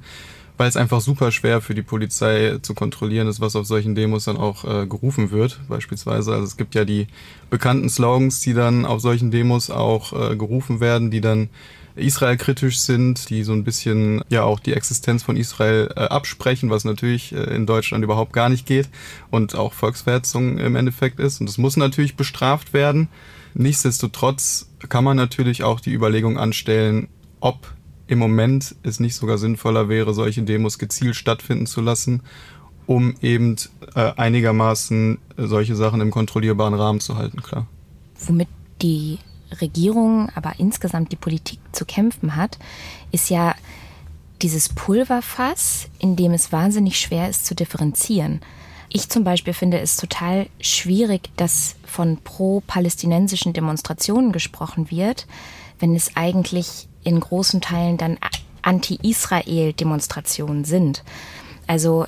weil 0.62 0.68
es 0.68 0.76
einfach 0.76 1.00
super 1.00 1.32
schwer 1.32 1.60
für 1.60 1.74
die 1.74 1.82
Polizei 1.82 2.56
zu 2.62 2.74
kontrollieren 2.74 3.26
ist, 3.26 3.40
was 3.40 3.56
auf 3.56 3.66
solchen 3.66 3.96
Demos 3.96 4.26
dann 4.26 4.36
auch 4.36 4.62
äh, 4.62 4.86
gerufen 4.86 5.32
wird, 5.32 5.58
beispielsweise. 5.68 6.32
Also 6.32 6.44
es 6.44 6.56
gibt 6.56 6.76
ja 6.76 6.84
die 6.84 7.08
bekannten 7.50 7.90
Slogans, 7.90 8.42
die 8.42 8.54
dann 8.54 8.86
auf 8.86 9.00
solchen 9.00 9.32
Demos 9.32 9.70
auch 9.70 10.12
äh, 10.12 10.36
gerufen 10.36 10.78
werden, 10.78 11.10
die 11.10 11.20
dann 11.20 11.48
Israel-kritisch 11.96 12.78
sind, 12.78 13.28
die 13.28 13.42
so 13.42 13.52
ein 13.54 13.64
bisschen 13.64 14.22
ja 14.28 14.44
auch 14.44 14.60
die 14.60 14.74
Existenz 14.74 15.24
von 15.24 15.36
Israel 15.36 15.92
äh, 15.96 16.02
absprechen, 16.02 16.70
was 16.70 16.84
natürlich 16.84 17.32
äh, 17.32 17.42
in 17.56 17.66
Deutschland 17.66 18.04
überhaupt 18.04 18.32
gar 18.32 18.48
nicht 18.48 18.64
geht 18.64 18.88
und 19.32 19.56
auch 19.56 19.72
Volksverhetzung 19.72 20.58
im 20.58 20.76
Endeffekt 20.76 21.18
ist. 21.18 21.40
Und 21.40 21.48
das 21.48 21.58
muss 21.58 21.76
natürlich 21.76 22.14
bestraft 22.14 22.72
werden. 22.72 23.08
Nichtsdestotrotz 23.54 24.68
kann 24.88 25.02
man 25.02 25.16
natürlich 25.16 25.64
auch 25.64 25.80
die 25.80 25.92
Überlegung 25.92 26.38
anstellen, 26.38 27.08
ob 27.40 27.74
im 28.06 28.18
Moment 28.18 28.74
es 28.82 29.00
nicht 29.00 29.14
sogar 29.14 29.38
sinnvoller 29.38 29.88
wäre, 29.88 30.14
solche 30.14 30.42
Demos 30.42 30.78
gezielt 30.78 31.16
stattfinden 31.16 31.66
zu 31.66 31.80
lassen, 31.80 32.22
um 32.86 33.14
eben 33.22 33.56
äh, 33.94 34.12
einigermaßen 34.16 35.18
solche 35.36 35.76
Sachen 35.76 36.00
im 36.00 36.10
kontrollierbaren 36.10 36.74
Rahmen 36.74 37.00
zu 37.00 37.16
halten, 37.16 37.42
klar. 37.42 37.66
Womit 38.26 38.48
die 38.82 39.18
Regierung, 39.60 40.30
aber 40.34 40.54
insgesamt 40.58 41.12
die 41.12 41.16
Politik 41.16 41.60
zu 41.72 41.84
kämpfen 41.84 42.36
hat, 42.36 42.58
ist 43.12 43.30
ja 43.30 43.54
dieses 44.40 44.68
Pulverfass, 44.68 45.88
in 45.98 46.16
dem 46.16 46.32
es 46.32 46.52
wahnsinnig 46.52 46.98
schwer 46.98 47.28
ist 47.28 47.46
zu 47.46 47.54
differenzieren. 47.54 48.40
Ich 48.88 49.08
zum 49.08 49.24
Beispiel 49.24 49.54
finde 49.54 49.80
es 49.80 49.96
total 49.96 50.48
schwierig, 50.60 51.30
dass 51.36 51.76
von 51.84 52.18
pro-palästinensischen 52.18 53.52
Demonstrationen 53.52 54.32
gesprochen 54.32 54.90
wird, 54.90 55.26
wenn 55.78 55.94
es 55.94 56.14
eigentlich 56.16 56.88
in 57.04 57.20
großen 57.20 57.60
Teilen 57.60 57.96
dann 57.96 58.18
Anti-Israel-Demonstrationen 58.62 60.64
sind. 60.64 61.04
Also 61.66 62.06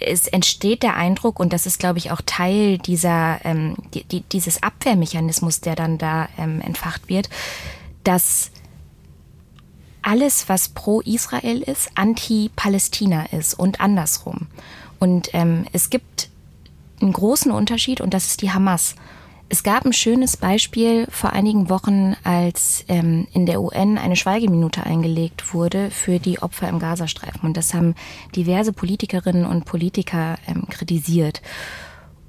es 0.00 0.26
entsteht 0.26 0.82
der 0.82 0.96
Eindruck, 0.96 1.40
und 1.40 1.52
das 1.52 1.66
ist, 1.66 1.78
glaube 1.78 1.98
ich, 1.98 2.10
auch 2.10 2.20
Teil 2.24 2.78
dieser, 2.78 3.40
ähm, 3.44 3.76
die, 3.94 4.04
die, 4.04 4.20
dieses 4.22 4.62
Abwehrmechanismus, 4.62 5.60
der 5.60 5.76
dann 5.76 5.98
da 5.98 6.28
ähm, 6.38 6.60
entfacht 6.60 7.08
wird, 7.08 7.28
dass 8.02 8.50
alles, 10.02 10.48
was 10.48 10.68
pro 10.68 11.00
Israel 11.00 11.62
ist, 11.62 11.90
anti-Palästina 11.94 13.26
ist 13.26 13.54
und 13.54 13.80
andersrum. 13.80 14.48
Und 14.98 15.30
ähm, 15.32 15.66
es 15.72 15.90
gibt 15.90 16.28
einen 17.00 17.12
großen 17.12 17.50
Unterschied 17.50 18.00
und 18.00 18.14
das 18.14 18.26
ist 18.26 18.42
die 18.42 18.52
Hamas. 18.52 18.94
Es 19.54 19.62
gab 19.62 19.86
ein 19.86 19.92
schönes 19.92 20.36
Beispiel 20.36 21.06
vor 21.12 21.32
einigen 21.32 21.70
Wochen, 21.70 22.16
als 22.24 22.84
ähm, 22.88 23.28
in 23.32 23.46
der 23.46 23.62
UN 23.62 23.98
eine 23.98 24.16
Schweigeminute 24.16 24.82
eingelegt 24.82 25.54
wurde 25.54 25.92
für 25.92 26.18
die 26.18 26.42
Opfer 26.42 26.68
im 26.68 26.80
Gazastreifen. 26.80 27.42
Und 27.42 27.56
das 27.56 27.72
haben 27.72 27.94
diverse 28.34 28.72
Politikerinnen 28.72 29.46
und 29.46 29.64
Politiker 29.64 30.38
ähm, 30.48 30.66
kritisiert. 30.68 31.40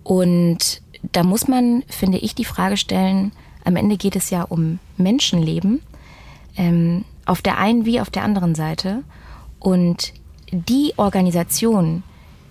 Und 0.04 0.84
da 1.14 1.24
muss 1.24 1.48
man, 1.48 1.82
finde 1.88 2.20
ich, 2.20 2.36
die 2.36 2.46
Frage 2.46 2.78
stellen, 2.78 3.32
am 3.64 3.76
Ende 3.76 3.98
geht 3.98 4.16
es 4.16 4.30
ja 4.30 4.44
um 4.44 4.78
Menschenleben, 4.98 5.82
ähm, 6.58 7.06
auf 7.26 7.42
der 7.42 7.58
einen 7.58 7.88
wie 7.88 8.02
auf 8.02 8.12
der 8.12 8.22
anderen 8.22 8.54
Seite. 8.54 9.02
Und 9.58 10.14
die 10.52 10.94
Organisation, 10.98 12.04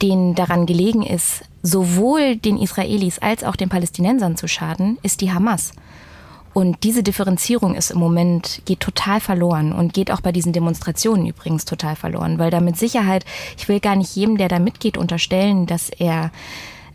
denen 0.02 0.34
daran 0.34 0.66
gelegen 0.66 1.02
ist, 1.02 1.44
sowohl 1.62 2.36
den 2.36 2.58
Israelis 2.58 3.18
als 3.18 3.44
auch 3.44 3.56
den 3.56 3.68
Palästinensern 3.68 4.36
zu 4.36 4.48
schaden, 4.48 4.98
ist 5.02 5.20
die 5.20 5.32
Hamas. 5.32 5.72
Und 6.54 6.84
diese 6.84 7.02
Differenzierung 7.02 7.74
ist 7.74 7.90
im 7.90 7.98
Moment, 7.98 8.62
geht 8.64 8.78
total 8.78 9.20
verloren 9.20 9.72
und 9.72 9.92
geht 9.92 10.12
auch 10.12 10.20
bei 10.20 10.30
diesen 10.30 10.52
Demonstrationen 10.52 11.26
übrigens 11.26 11.64
total 11.64 11.96
verloren, 11.96 12.38
weil 12.38 12.50
da 12.50 12.60
mit 12.60 12.78
Sicherheit, 12.78 13.24
ich 13.58 13.68
will 13.68 13.80
gar 13.80 13.96
nicht 13.96 14.14
jedem, 14.14 14.38
der 14.38 14.48
da 14.48 14.60
mitgeht, 14.60 14.96
unterstellen, 14.96 15.66
dass 15.66 15.90
er, 15.90 16.30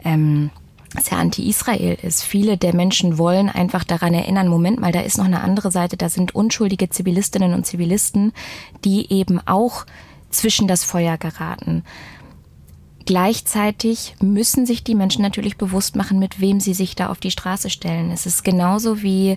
ähm, 0.05 0.49
dass 0.95 1.11
er 1.11 1.17
anti-Israel 1.17 1.97
ist. 2.01 2.23
Viele 2.23 2.57
der 2.57 2.73
Menschen 2.73 3.17
wollen 3.17 3.49
einfach 3.49 3.83
daran 3.83 4.13
erinnern, 4.13 4.47
Moment 4.47 4.79
mal, 4.79 4.93
da 4.93 5.01
ist 5.01 5.17
noch 5.17 5.25
eine 5.25 5.41
andere 5.41 5.71
Seite, 5.71 5.97
da 5.97 6.07
sind 6.07 6.33
unschuldige 6.33 6.89
Zivilistinnen 6.89 7.53
und 7.53 7.65
Zivilisten, 7.65 8.31
die 8.85 9.11
eben 9.11 9.45
auch 9.45 9.85
zwischen 10.29 10.69
das 10.69 10.85
Feuer 10.85 11.17
geraten. 11.17 11.83
Gleichzeitig 13.09 14.13
müssen 14.21 14.67
sich 14.67 14.83
die 14.83 14.93
Menschen 14.93 15.23
natürlich 15.23 15.57
bewusst 15.57 15.95
machen, 15.95 16.19
mit 16.19 16.39
wem 16.39 16.59
sie 16.59 16.75
sich 16.75 16.95
da 16.95 17.09
auf 17.09 17.19
die 17.19 17.31
Straße 17.31 17.71
stellen. 17.71 18.11
Es 18.11 18.27
ist 18.27 18.43
genauso 18.43 19.01
wie 19.01 19.35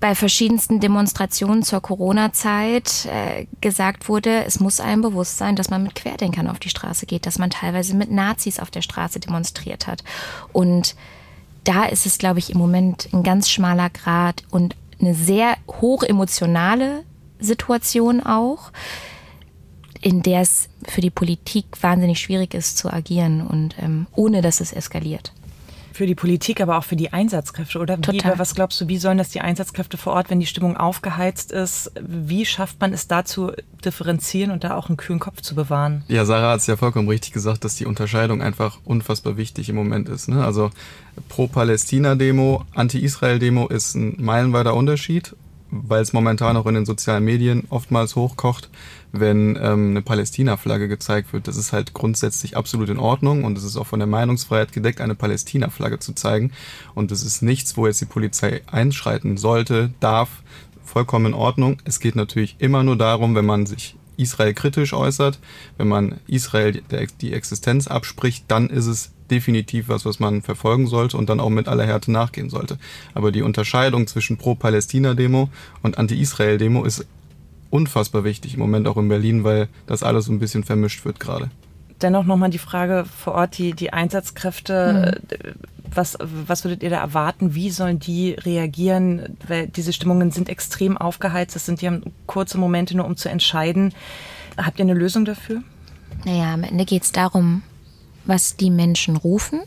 bei 0.00 0.14
verschiedensten 0.14 0.80
Demonstrationen 0.80 1.62
zur 1.62 1.82
Corona-Zeit 1.82 3.04
äh, 3.12 3.44
gesagt 3.60 4.08
wurde, 4.08 4.42
es 4.46 4.58
muss 4.58 4.80
einem 4.80 5.02
bewusst 5.02 5.36
sein, 5.36 5.54
dass 5.54 5.68
man 5.68 5.82
mit 5.82 5.96
Querdenkern 5.96 6.48
auf 6.48 6.58
die 6.58 6.70
Straße 6.70 7.04
geht, 7.04 7.26
dass 7.26 7.38
man 7.38 7.50
teilweise 7.50 7.94
mit 7.94 8.10
Nazis 8.10 8.58
auf 8.58 8.70
der 8.70 8.80
Straße 8.80 9.20
demonstriert 9.20 9.86
hat. 9.86 10.02
Und 10.54 10.96
da 11.64 11.84
ist 11.84 12.06
es, 12.06 12.16
glaube 12.16 12.38
ich, 12.38 12.48
im 12.48 12.56
Moment 12.56 13.06
ein 13.12 13.22
ganz 13.22 13.50
schmaler 13.50 13.90
Grad 13.90 14.44
und 14.50 14.76
eine 14.98 15.14
sehr 15.14 15.58
hochemotionale 15.68 17.04
Situation 17.38 18.22
auch 18.22 18.72
in 20.04 20.22
der 20.22 20.42
es 20.42 20.68
für 20.86 21.00
die 21.00 21.10
Politik 21.10 21.64
wahnsinnig 21.80 22.20
schwierig 22.20 22.52
ist 22.52 22.76
zu 22.76 22.92
agieren 22.92 23.40
und 23.40 23.74
ähm, 23.80 24.06
ohne 24.14 24.42
dass 24.42 24.60
es 24.60 24.72
eskaliert. 24.72 25.32
Für 25.94 26.06
die 26.06 26.14
Politik, 26.14 26.60
aber 26.60 26.76
auch 26.76 26.84
für 26.84 26.96
die 26.96 27.12
Einsatzkräfte, 27.12 27.78
oder? 27.78 27.98
Total. 27.98 28.34
Wie, 28.34 28.38
was 28.38 28.54
glaubst 28.54 28.78
du, 28.80 28.88
wie 28.88 28.98
sollen 28.98 29.16
das 29.16 29.30
die 29.30 29.40
Einsatzkräfte 29.40 29.96
vor 29.96 30.12
Ort, 30.12 30.28
wenn 30.28 30.40
die 30.40 30.46
Stimmung 30.46 30.76
aufgeheizt 30.76 31.52
ist? 31.52 31.90
Wie 31.98 32.44
schafft 32.44 32.80
man 32.80 32.92
es 32.92 33.08
da 33.08 33.24
zu 33.24 33.52
differenzieren 33.82 34.50
und 34.50 34.62
da 34.62 34.76
auch 34.76 34.88
einen 34.88 34.98
kühlen 34.98 35.20
Kopf 35.20 35.40
zu 35.40 35.54
bewahren? 35.54 36.04
Ja, 36.08 36.26
Sarah 36.26 36.52
hat 36.52 36.60
es 36.60 36.66
ja 36.66 36.76
vollkommen 36.76 37.08
richtig 37.08 37.32
gesagt, 37.32 37.64
dass 37.64 37.76
die 37.76 37.86
Unterscheidung 37.86 38.42
einfach 38.42 38.80
unfassbar 38.84 39.38
wichtig 39.38 39.70
im 39.70 39.76
Moment 39.76 40.10
ist. 40.10 40.28
Ne? 40.28 40.44
Also 40.44 40.70
Pro-Palästina-Demo, 41.30 42.64
Anti-Israel-Demo 42.74 43.68
ist 43.68 43.94
ein 43.94 44.16
meilenweiter 44.18 44.74
Unterschied 44.74 45.34
weil 45.74 46.02
es 46.02 46.12
momentan 46.12 46.56
auch 46.56 46.66
in 46.66 46.74
den 46.74 46.86
sozialen 46.86 47.24
Medien 47.24 47.64
oftmals 47.68 48.14
hochkocht, 48.16 48.70
wenn 49.14 49.56
ähm, 49.60 49.90
eine 49.90 50.02
Palästina-Flagge 50.02 50.88
gezeigt 50.88 51.32
wird. 51.32 51.46
Das 51.46 51.56
ist 51.56 51.72
halt 51.72 51.94
grundsätzlich 51.94 52.56
absolut 52.56 52.88
in 52.88 52.98
Ordnung 52.98 53.44
und 53.44 53.56
es 53.56 53.64
ist 53.64 53.76
auch 53.76 53.86
von 53.86 54.00
der 54.00 54.08
Meinungsfreiheit 54.08 54.72
gedeckt, 54.72 55.00
eine 55.00 55.14
Palästina-Flagge 55.14 56.00
zu 56.00 56.14
zeigen. 56.14 56.52
Und 56.94 57.10
das 57.10 57.22
ist 57.22 57.40
nichts, 57.40 57.76
wo 57.76 57.86
jetzt 57.86 58.00
die 58.00 58.06
Polizei 58.06 58.62
einschreiten 58.66 59.36
sollte, 59.36 59.92
darf. 60.00 60.42
Vollkommen 60.82 61.26
in 61.26 61.34
Ordnung. 61.34 61.78
Es 61.84 62.00
geht 62.00 62.16
natürlich 62.16 62.56
immer 62.58 62.82
nur 62.82 62.96
darum, 62.96 63.34
wenn 63.34 63.46
man 63.46 63.66
sich 63.66 63.96
Israel 64.16 64.54
kritisch 64.54 64.92
äußert, 64.92 65.38
wenn 65.76 65.88
man 65.88 66.20
Israel 66.26 66.82
die 67.20 67.32
Existenz 67.32 67.88
abspricht, 67.88 68.44
dann 68.48 68.68
ist 68.68 68.86
es 68.86 69.12
definitiv 69.30 69.88
was, 69.88 70.04
was 70.04 70.20
man 70.20 70.42
verfolgen 70.42 70.86
sollte 70.86 71.16
und 71.16 71.28
dann 71.28 71.40
auch 71.40 71.48
mit 71.50 71.66
aller 71.66 71.86
Härte 71.86 72.12
nachgehen 72.12 72.50
sollte. 72.50 72.78
Aber 73.14 73.32
die 73.32 73.42
Unterscheidung 73.42 74.06
zwischen 74.06 74.36
Pro-Palästina-Demo 74.36 75.48
und 75.82 75.98
Anti-Israel-Demo 75.98 76.84
ist 76.84 77.06
unfassbar 77.74 78.22
wichtig 78.22 78.54
im 78.54 78.60
Moment 78.60 78.86
auch 78.86 78.96
in 78.96 79.08
Berlin, 79.08 79.42
weil 79.42 79.68
das 79.86 80.04
alles 80.04 80.26
so 80.26 80.32
ein 80.32 80.38
bisschen 80.38 80.62
vermischt 80.62 81.04
wird 81.04 81.18
gerade. 81.18 81.50
Dennoch 82.00 82.24
nochmal 82.24 82.50
die 82.50 82.58
Frage 82.58 83.04
vor 83.04 83.34
Ort, 83.34 83.58
die, 83.58 83.72
die 83.72 83.92
Einsatzkräfte, 83.92 85.18
mhm. 85.18 85.54
was, 85.92 86.16
was 86.20 86.64
würdet 86.64 86.84
ihr 86.84 86.90
da 86.90 87.00
erwarten? 87.00 87.56
Wie 87.56 87.70
sollen 87.70 87.98
die 87.98 88.32
reagieren? 88.32 89.36
Weil 89.48 89.66
diese 89.66 89.92
Stimmungen 89.92 90.30
sind 90.30 90.48
extrem 90.48 90.96
aufgeheizt, 90.96 91.56
das 91.56 91.66
sind, 91.66 91.80
die 91.80 91.88
haben 91.88 92.12
kurze 92.26 92.58
Momente 92.58 92.96
nur, 92.96 93.06
um 93.06 93.16
zu 93.16 93.28
entscheiden. 93.28 93.92
Habt 94.56 94.78
ihr 94.78 94.84
eine 94.84 94.94
Lösung 94.94 95.24
dafür? 95.24 95.62
Naja, 96.24 96.54
am 96.54 96.62
Ende 96.62 96.84
geht 96.84 97.02
es 97.02 97.10
darum, 97.10 97.62
was 98.24 98.56
die 98.56 98.70
Menschen 98.70 99.16
rufen 99.16 99.60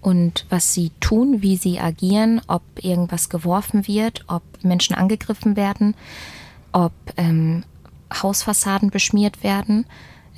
und 0.00 0.46
was 0.50 0.72
sie 0.72 0.92
tun, 1.00 1.42
wie 1.42 1.56
sie 1.56 1.80
agieren, 1.80 2.42
ob 2.46 2.62
irgendwas 2.80 3.28
geworfen 3.28 3.88
wird, 3.88 4.24
ob 4.28 4.42
Menschen 4.62 4.94
angegriffen 4.94 5.56
werden, 5.56 5.96
ob 6.72 6.92
ähm, 7.16 7.64
Hausfassaden 8.12 8.90
beschmiert 8.90 9.42
werden. 9.42 9.86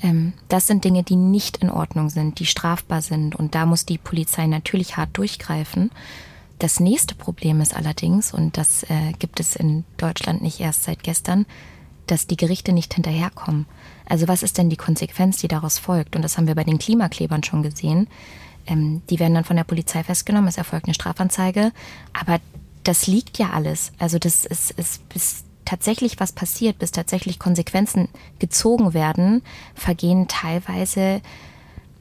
Ähm, 0.01 0.33
das 0.49 0.67
sind 0.67 0.83
Dinge, 0.83 1.03
die 1.03 1.15
nicht 1.15 1.57
in 1.57 1.69
Ordnung 1.69 2.09
sind, 2.09 2.39
die 2.39 2.45
strafbar 2.45 3.01
sind. 3.01 3.35
Und 3.35 3.55
da 3.55 3.65
muss 3.65 3.85
die 3.85 3.97
Polizei 3.97 4.47
natürlich 4.47 4.97
hart 4.97 5.17
durchgreifen. 5.17 5.91
Das 6.59 6.79
nächste 6.79 7.15
Problem 7.15 7.61
ist 7.61 7.75
allerdings, 7.75 8.33
und 8.33 8.57
das 8.57 8.83
äh, 8.83 9.13
gibt 9.19 9.39
es 9.39 9.55
in 9.55 9.83
Deutschland 9.97 10.41
nicht 10.41 10.59
erst 10.59 10.83
seit 10.83 11.03
gestern, 11.03 11.45
dass 12.07 12.27
die 12.27 12.37
Gerichte 12.37 12.73
nicht 12.73 12.93
hinterherkommen. 12.93 13.65
Also 14.05 14.27
was 14.27 14.43
ist 14.43 14.57
denn 14.57 14.69
die 14.69 14.77
Konsequenz, 14.77 15.37
die 15.37 15.47
daraus 15.47 15.79
folgt? 15.79 16.15
Und 16.15 16.21
das 16.21 16.37
haben 16.37 16.47
wir 16.47 16.55
bei 16.55 16.63
den 16.63 16.77
Klimaklebern 16.77 17.43
schon 17.43 17.63
gesehen. 17.63 18.07
Ähm, 18.67 19.01
die 19.09 19.19
werden 19.19 19.33
dann 19.33 19.43
von 19.45 19.55
der 19.55 19.63
Polizei 19.63 20.03
festgenommen, 20.03 20.47
es 20.47 20.57
erfolgt 20.57 20.85
eine 20.85 20.93
Strafanzeige. 20.93 21.71
Aber 22.13 22.39
das 22.83 23.07
liegt 23.07 23.37
ja 23.37 23.51
alles. 23.51 23.91
Also 23.97 24.19
das 24.19 24.45
ist, 24.45 24.71
ist 24.71 25.07
bis 25.09 25.43
tatsächlich 25.65 26.19
was 26.19 26.31
passiert, 26.31 26.79
bis 26.79 26.91
tatsächlich 26.91 27.39
Konsequenzen 27.39 28.09
gezogen 28.39 28.93
werden, 28.93 29.41
vergehen 29.75 30.27
teilweise 30.27 31.21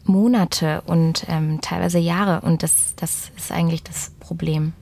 Monate 0.04 0.83
und 0.83 1.26
ähm, 1.28 1.61
teilweise 1.61 1.99
Jahre. 1.99 2.40
Und 2.45 2.62
das, 2.62 2.95
das 2.97 3.31
ist 3.37 3.52
eigentlich 3.52 3.83
das 3.83 4.11
Problem. 4.21 4.73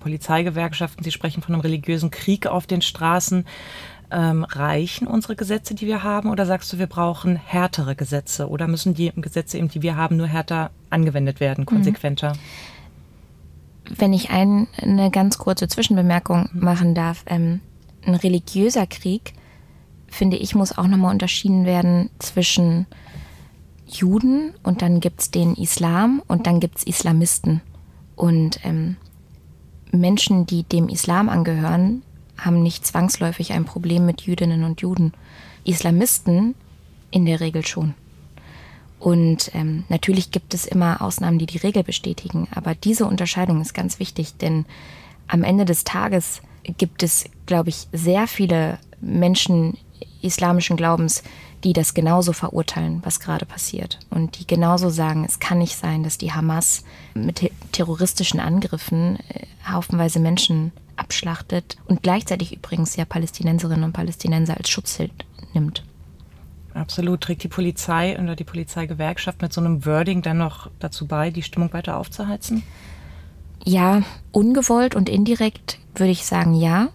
Polizeigewerkschaften, 0.00 1.04
Sie 1.04 1.12
sprechen 1.12 1.42
von 1.42 1.54
einem 1.54 1.62
religiösen 1.62 2.10
Krieg 2.10 2.46
auf 2.46 2.66
den 2.66 2.82
Straßen. 2.82 3.46
Ähm, 4.10 4.44
reichen 4.44 5.06
unsere 5.06 5.36
Gesetze, 5.36 5.74
die 5.74 5.86
wir 5.86 6.02
haben, 6.02 6.28
oder 6.28 6.44
sagst 6.44 6.70
du, 6.70 6.78
wir 6.78 6.86
brauchen 6.86 7.36
härtere 7.36 7.96
Gesetze? 7.96 8.46
Oder 8.48 8.68
müssen 8.68 8.92
die 8.92 9.10
Gesetze, 9.16 9.56
eben, 9.56 9.68
die 9.68 9.80
wir 9.80 9.96
haben, 9.96 10.18
nur 10.18 10.26
härter 10.26 10.70
angewendet 10.90 11.40
werden, 11.40 11.64
konsequenter? 11.64 12.34
Wenn 13.96 14.12
ich 14.12 14.28
ein, 14.28 14.68
eine 14.76 15.10
ganz 15.10 15.38
kurze 15.38 15.66
Zwischenbemerkung 15.66 16.50
machen 16.52 16.94
darf, 16.94 17.24
ähm, 17.26 17.60
ein 18.06 18.14
religiöser 18.14 18.86
Krieg, 18.86 19.34
finde 20.08 20.36
ich, 20.36 20.54
muss 20.54 20.76
auch 20.76 20.86
nochmal 20.86 21.12
unterschieden 21.12 21.64
werden 21.64 22.10
zwischen 22.18 22.86
Juden 23.86 24.54
und 24.62 24.82
dann 24.82 25.00
gibt 25.00 25.20
es 25.20 25.30
den 25.30 25.54
Islam 25.54 26.22
und 26.26 26.46
dann 26.46 26.60
gibt 26.60 26.78
es 26.78 26.84
Islamisten. 26.84 27.60
Und 28.16 28.60
ähm, 28.64 28.96
Menschen, 29.90 30.46
die 30.46 30.62
dem 30.64 30.88
Islam 30.88 31.28
angehören, 31.28 32.02
haben 32.36 32.62
nicht 32.62 32.86
zwangsläufig 32.86 33.52
ein 33.52 33.64
Problem 33.64 34.06
mit 34.06 34.22
Jüdinnen 34.22 34.64
und 34.64 34.80
Juden. 34.80 35.12
Islamisten 35.64 36.54
in 37.10 37.26
der 37.26 37.40
Regel 37.40 37.64
schon. 37.66 37.94
Und 38.98 39.50
ähm, 39.54 39.84
natürlich 39.88 40.30
gibt 40.30 40.54
es 40.54 40.64
immer 40.64 41.02
Ausnahmen, 41.02 41.38
die 41.38 41.46
die 41.46 41.58
Regel 41.58 41.82
bestätigen, 41.82 42.46
aber 42.54 42.74
diese 42.74 43.04
Unterscheidung 43.04 43.60
ist 43.60 43.74
ganz 43.74 43.98
wichtig, 43.98 44.36
denn 44.36 44.64
am 45.26 45.42
Ende 45.42 45.64
des 45.64 45.82
Tages 45.82 46.40
gibt 46.64 47.02
es, 47.02 47.24
glaube 47.46 47.70
ich, 47.70 47.88
sehr 47.92 48.26
viele 48.26 48.78
Menschen 49.00 49.76
islamischen 50.22 50.76
Glaubens, 50.76 51.22
die 51.64 51.72
das 51.72 51.94
genauso 51.94 52.32
verurteilen, 52.32 53.00
was 53.04 53.20
gerade 53.20 53.46
passiert. 53.46 53.98
Und 54.10 54.38
die 54.38 54.46
genauso 54.46 54.90
sagen, 54.90 55.24
es 55.24 55.38
kann 55.38 55.58
nicht 55.58 55.76
sein, 55.76 56.02
dass 56.02 56.18
die 56.18 56.32
Hamas 56.32 56.84
mit 57.14 57.50
terroristischen 57.72 58.40
Angriffen 58.40 59.18
äh, 59.28 59.46
haufenweise 59.70 60.18
Menschen 60.18 60.72
abschlachtet 60.96 61.76
und 61.86 62.02
gleichzeitig 62.02 62.56
übrigens 62.56 62.96
ja 62.96 63.04
Palästinenserinnen 63.04 63.84
und 63.84 63.92
Palästinenser 63.92 64.56
als 64.56 64.70
Schutzschild 64.70 65.24
nimmt. 65.54 65.84
Absolut. 66.74 67.20
Trägt 67.20 67.42
die 67.42 67.48
Polizei 67.48 68.18
oder 68.18 68.34
die 68.34 68.44
Polizeigewerkschaft 68.44 69.42
mit 69.42 69.52
so 69.52 69.60
einem 69.60 69.84
Wording 69.84 70.22
dann 70.22 70.38
noch 70.38 70.70
dazu 70.78 71.06
bei, 71.06 71.30
die 71.30 71.42
Stimmung 71.42 71.72
weiter 71.72 71.96
aufzuheizen? 71.98 72.62
Ja, 73.64 74.02
ungewollt 74.32 74.94
und 74.94 75.08
indirekt 75.08 75.78
würde 75.94 76.12
ich 76.12 76.24
sagen 76.24 76.54
ja. 76.54 76.88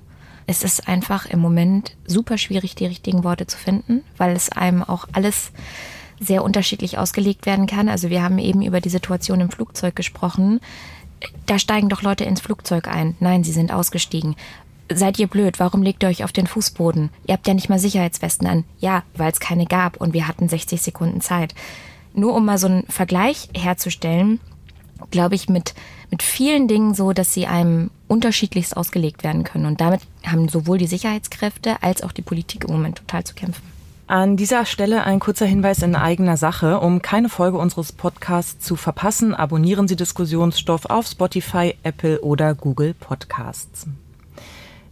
Es 0.46 0.64
ist 0.64 0.88
einfach 0.88 1.26
im 1.26 1.40
Moment 1.40 1.96
super 2.06 2.38
schwierig, 2.38 2.76
die 2.76 2.86
richtigen 2.86 3.24
Worte 3.24 3.48
zu 3.48 3.58
finden, 3.58 4.04
weil 4.18 4.36
es 4.36 4.50
einem 4.50 4.82
auch 4.82 5.08
alles 5.12 5.52
sehr 6.20 6.44
unterschiedlich 6.44 6.98
ausgelegt 6.98 7.46
werden 7.46 7.68
kann. 7.68 7.90
Also 7.90 8.10
wir 8.10 8.24
haben 8.24 8.40
eben 8.40 8.62
über 8.62 8.82
die 8.82 8.90
Situation 8.90 9.42
im 9.42 9.52
Flugzeug 9.52 9.96
gesprochen. 9.96 10.62
Da 11.46 11.60
steigen 11.60 11.90
doch 11.90 12.02
Leute 12.02 12.24
ins 12.24 12.42
Flugzeug 12.42 12.88
ein. 12.88 13.16
Nein, 13.20 13.44
sie 13.44 13.52
sind 13.52 13.74
ausgestiegen. 13.74 14.36
Seid 14.92 15.20
ihr 15.20 15.28
blöd? 15.28 15.60
Warum 15.60 15.84
legt 15.84 16.04
ihr 16.04 16.10
euch 16.10 16.24
auf 16.24 16.32
den 16.32 16.48
Fußboden? 16.48 17.10
Ihr 17.26 17.34
habt 17.34 17.48
ja 17.48 17.54
nicht 17.54 17.70
mal 17.70 17.80
Sicherheitswesten 17.80 18.48
an. 18.48 18.64
Ja, 18.80 19.04
weil 19.16 19.32
es 19.32 19.40
keine 19.40 19.66
gab 19.66 19.98
und 19.98 20.14
wir 20.14 20.28
hatten 20.28 20.48
60 20.48 20.82
Sekunden 20.82 21.20
Zeit. 21.20 21.54
Nur 22.14 22.34
um 22.34 22.46
mal 22.46 22.58
so 22.58 22.68
einen 22.68 22.84
Vergleich 22.88 23.50
herzustellen, 23.54 24.40
glaube 25.12 25.36
ich, 25.36 25.50
mit, 25.50 25.74
mit 26.12 26.24
vielen 26.24 26.68
Dingen 26.68 26.94
so, 26.94 27.14
dass 27.14 27.34
sie 27.34 27.48
einem 27.48 27.92
unterschiedlichst 28.08 28.76
ausgelegt 28.76 29.24
werden 29.24 29.44
können. 29.44 29.66
Und 29.66 29.82
damit 29.82 30.02
haben 30.26 30.48
sowohl 30.50 30.78
die 30.78 30.88
Sicherheitskräfte 30.88 31.82
als 31.82 32.04
auch 32.04 32.12
die 32.12 32.22
Politik 32.22 32.66
im 32.66 32.72
Moment 32.72 32.98
total 32.98 33.24
zu 33.24 33.36
kämpfen. 33.36 33.64
An 34.08 34.38
dieser 34.38 34.66
Stelle 34.66 35.04
ein 35.04 35.20
kurzer 35.20 35.46
Hinweis 35.46 35.82
in 35.82 35.94
eigener 35.94 36.38
Sache. 36.38 36.80
Um 36.80 37.02
keine 37.02 37.28
Folge 37.28 37.58
unseres 37.58 37.92
Podcasts 37.92 38.66
zu 38.66 38.78
verpassen, 38.78 39.36
abonnieren 39.36 39.90
Sie 39.90 39.98
Diskussionsstoff 39.98 40.86
auf 40.86 41.08
Spotify, 41.08 41.76
Apple 41.84 42.22
oder 42.22 42.56
Google 42.56 42.94
Podcasts. 42.94 43.86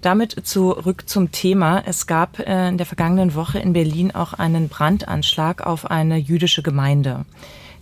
Damit 0.01 0.35
zurück 0.45 1.05
zum 1.07 1.31
Thema. 1.31 1.81
Es 1.85 2.07
gab 2.07 2.39
äh, 2.39 2.67
in 2.67 2.77
der 2.77 2.85
vergangenen 2.85 3.35
Woche 3.35 3.57
in 3.57 3.71
Berlin 3.71 4.13
auch 4.13 4.33
einen 4.33 4.67
Brandanschlag 4.67 5.65
auf 5.65 5.89
eine 5.89 6.17
jüdische 6.17 6.61
Gemeinde. 6.61 7.25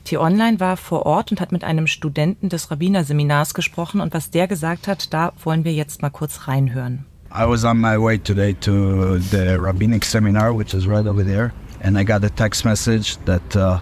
T-Online 0.04 0.60
war 0.60 0.78
vor 0.78 1.06
Ort 1.06 1.32
und 1.32 1.40
hat 1.40 1.52
mit 1.52 1.64
einem 1.64 1.88
Studenten 1.88 2.50
des 2.50 2.72
Rabbinerseminars 2.72 3.54
gesprochen 3.54 4.02
und 4.02 4.14
was 4.14 4.32
der 4.32 4.48
gesagt 4.48 4.88
hat, 4.88 5.14
da 5.14 5.34
wollen 5.44 5.64
wir 5.64 5.74
jetzt 5.74 6.02
mal 6.02 6.10
kurz 6.10 6.48
reinhören. 6.48 7.06
I 7.36 7.48
was 7.48 7.64
on 7.64 7.80
my 7.80 7.98
way 8.00 8.20
today 8.20 8.54
to 8.54 9.18
the 9.18 9.56
rabbinic 9.58 10.06
seminar, 10.06 10.56
which 10.56 10.74
is 10.74 10.88
right 10.88 11.08
over 11.08 11.26
there, 11.26 11.52
and 11.82 11.98
I 11.98 12.06
got 12.06 12.24
a 12.24 12.30
text 12.30 12.64
message 12.64 13.18
that. 13.26 13.56
Uh, 13.56 13.80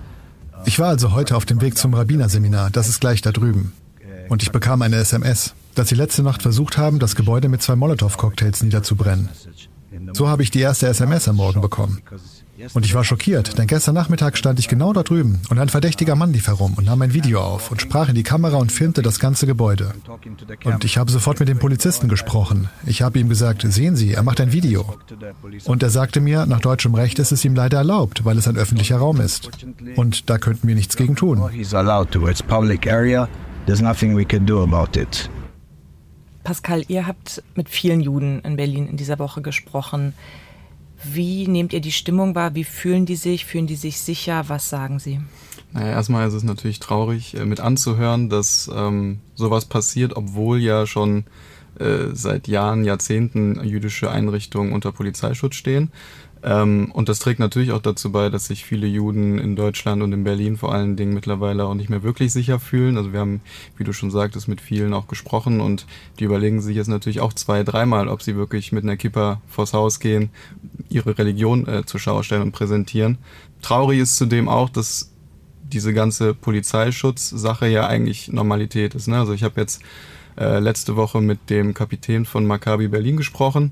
ich 0.66 0.80
war 0.80 0.90
also 0.90 1.12
heute 1.13 1.36
auf 1.36 1.46
dem 1.46 1.60
Weg 1.60 1.78
zum 1.78 1.94
Rabbinerseminar, 1.94 2.70
das 2.70 2.88
ist 2.88 3.01
gleich 3.01 3.22
da 3.22 3.32
drüben. 3.32 3.74
Und 4.30 4.44
ich 4.44 4.51
bekam 4.51 4.82
eine 4.82 4.96
SMS, 4.96 5.54
dass 5.75 5.90
sie 5.90 5.96
letzte 5.96 6.24
Nacht 6.24 6.42
versucht 6.42 6.78
haben, 6.78 7.00
das 7.00 7.16
Gebäude 7.16 7.50
mit 7.50 7.62
zwei 7.62 7.75
Molotow-Cocktails 7.75 8.63
niederzubrennen. 8.63 9.28
So 10.13 10.30
habe 10.30 10.44
ich 10.44 10.51
die 10.51 10.62
erste 10.62 10.88
SMS 10.88 11.28
am 11.28 11.36
Morgen 11.36 11.60
bekommen. 11.60 12.01
Und 12.74 12.86
ich 12.86 12.94
war 12.94 13.03
schockiert, 13.03 13.58
denn 13.58 13.68
gestern 13.68 13.96
Nachmittag 13.96 14.38
stand 14.38 14.60
ich 14.60 14.68
genau 14.68 14.94
da 14.94 15.03
drüben 15.03 15.41
und 15.50 15.60
ein 15.60 15.70
verdächtiger 15.70 16.15
Mann 16.15 16.34
lief 16.34 16.48
herum 16.48 16.74
und 16.75 16.86
nahm 16.86 17.01
ein 17.01 17.13
Video 17.13 17.41
auf 17.41 17.72
und 17.72 17.82
sprach 17.82 18.10
in 18.10 18.15
die 18.15 18.24
Kamera 18.24 18.58
und 18.58 18.72
filmte 18.72 19.01
das 19.01 19.20
ganze 19.20 19.48
Gebäude. 19.48 19.94
Und 20.63 20.86
ich 20.86 20.98
habe 20.98 21.12
sofort 21.12 21.39
mit 21.39 21.50
dem 21.50 21.60
Polizisten 21.60 22.08
gesprochen. 22.08 22.70
Ich 22.86 23.01
habe 23.01 23.20
ihm 23.20 23.30
gesagt, 23.30 23.65
sehen 23.68 23.96
Sie, 23.96 24.13
er 24.13 24.24
macht 24.24 24.41
ein 24.41 24.51
Video. 24.51 24.96
Und 25.65 25.84
er 25.84 25.89
sagte 25.89 26.22
mir, 26.22 26.46
nach 26.46 26.60
deutschem 26.60 26.94
Recht 26.96 27.20
ist 27.20 27.32
es 27.32 27.44
ihm 27.46 27.56
leider 27.56 27.77
erlaubt, 27.77 28.25
weil 28.25 28.38
es 28.38 28.48
ein 28.48 28.58
öffentlicher 28.58 28.98
Raum 28.98 29.20
ist. 29.20 29.50
Und 29.96 30.30
da 30.30 30.38
könnten 30.38 30.68
wir 30.68 30.75
nichts 30.75 30.96
gegen 30.98 31.15
tun. 31.15 31.41
Pascal, 36.44 36.84
ihr 36.88 37.06
habt 37.06 37.44
mit 37.56 37.70
vielen 37.70 38.01
Juden 38.01 38.41
in 38.41 38.56
Berlin 38.56 38.88
in 38.88 38.98
dieser 38.98 39.20
Woche 39.20 39.41
gesprochen. 39.41 40.13
Wie 41.03 41.48
nehmt 41.48 41.74
ihr 41.74 41.81
die 41.81 41.91
Stimmung 41.91 42.36
wahr? 42.36 42.55
Wie 42.55 42.63
fühlen 42.63 43.05
die 43.05 43.15
sich? 43.15 43.46
Fühlen 43.46 43.67
die 43.67 43.75
sich 43.75 44.00
sicher? 44.00 44.46
Was 44.48 44.70
sagen 44.70 45.00
sie? 45.00 45.20
Naja, 45.74 45.93
erstmal 45.93 46.27
ist 46.27 46.34
es 46.34 46.43
natürlich 46.43 46.79
traurig 46.79 47.36
äh, 47.36 47.46
mit 47.46 47.60
anzuhören, 47.60 48.29
dass 48.29 48.70
ähm, 48.74 49.20
sowas 49.36 49.65
passiert, 49.65 50.15
obwohl 50.15 50.60
ja 50.60 50.86
schon 50.86 51.25
äh, 51.81 52.15
seit 52.15 52.47
Jahren, 52.47 52.83
Jahrzehnten 52.83 53.63
jüdische 53.63 54.11
Einrichtungen 54.11 54.73
unter 54.73 54.91
Polizeischutz 54.91 55.55
stehen. 55.55 55.91
Ähm, 56.43 56.91
und 56.91 57.07
das 57.09 57.19
trägt 57.19 57.39
natürlich 57.39 57.71
auch 57.71 57.81
dazu 57.81 58.11
bei, 58.11 58.29
dass 58.29 58.45
sich 58.45 58.65
viele 58.65 58.88
Juden 58.88 59.38
in 59.38 59.55
Deutschland 59.55 60.01
und 60.01 60.11
in 60.11 60.23
Berlin 60.23 60.57
vor 60.57 60.73
allen 60.73 60.95
Dingen 60.95 61.13
mittlerweile 61.13 61.65
auch 61.65 61.75
nicht 61.75 61.89
mehr 61.89 62.03
wirklich 62.03 62.33
sicher 62.33 62.59
fühlen. 62.59 62.97
Also 62.97 63.13
wir 63.13 63.19
haben, 63.19 63.41
wie 63.77 63.83
du 63.83 63.93
schon 63.93 64.11
sagtest, 64.11 64.47
mit 64.47 64.59
vielen 64.59 64.93
auch 64.93 65.07
gesprochen 65.07 65.61
und 65.61 65.85
die 66.19 66.23
überlegen 66.23 66.61
sich 66.61 66.75
jetzt 66.75 66.88
natürlich 66.88 67.19
auch 67.19 67.33
zwei, 67.33 67.63
dreimal, 67.63 68.07
ob 68.07 68.21
sie 68.23 68.35
wirklich 68.35 68.71
mit 68.71 68.83
einer 68.83 68.97
Kippa 68.97 69.41
vors 69.47 69.73
Haus 69.73 70.00
gehen, 70.00 70.29
ihre 70.89 71.17
Religion 71.17 71.67
äh, 71.67 71.85
zur 71.85 72.00
Schau 72.00 72.23
stellen 72.23 72.41
und 72.41 72.51
präsentieren. 72.53 73.19
Traurig 73.61 74.00
ist 74.00 74.17
zudem 74.17 74.50
auch, 74.50 74.69
dass 74.69 75.11
diese 75.61 75.93
ganze 75.93 76.33
Polizeischutzsache 76.33 77.67
ja 77.67 77.88
eigentlich 77.88 78.31
Normalität 78.31 78.95
ist. 78.95 79.07
Ne? 79.07 79.19
Also 79.19 79.33
ich 79.33 79.43
habe 79.43 79.61
jetzt 79.61 79.81
äh, 80.38 80.59
letzte 80.59 80.95
Woche 80.95 81.21
mit 81.21 81.50
dem 81.50 81.73
Kapitän 81.73 82.25
von 82.25 82.45
Maccabi 82.45 82.88
Berlin 82.88 83.17
gesprochen 83.17 83.71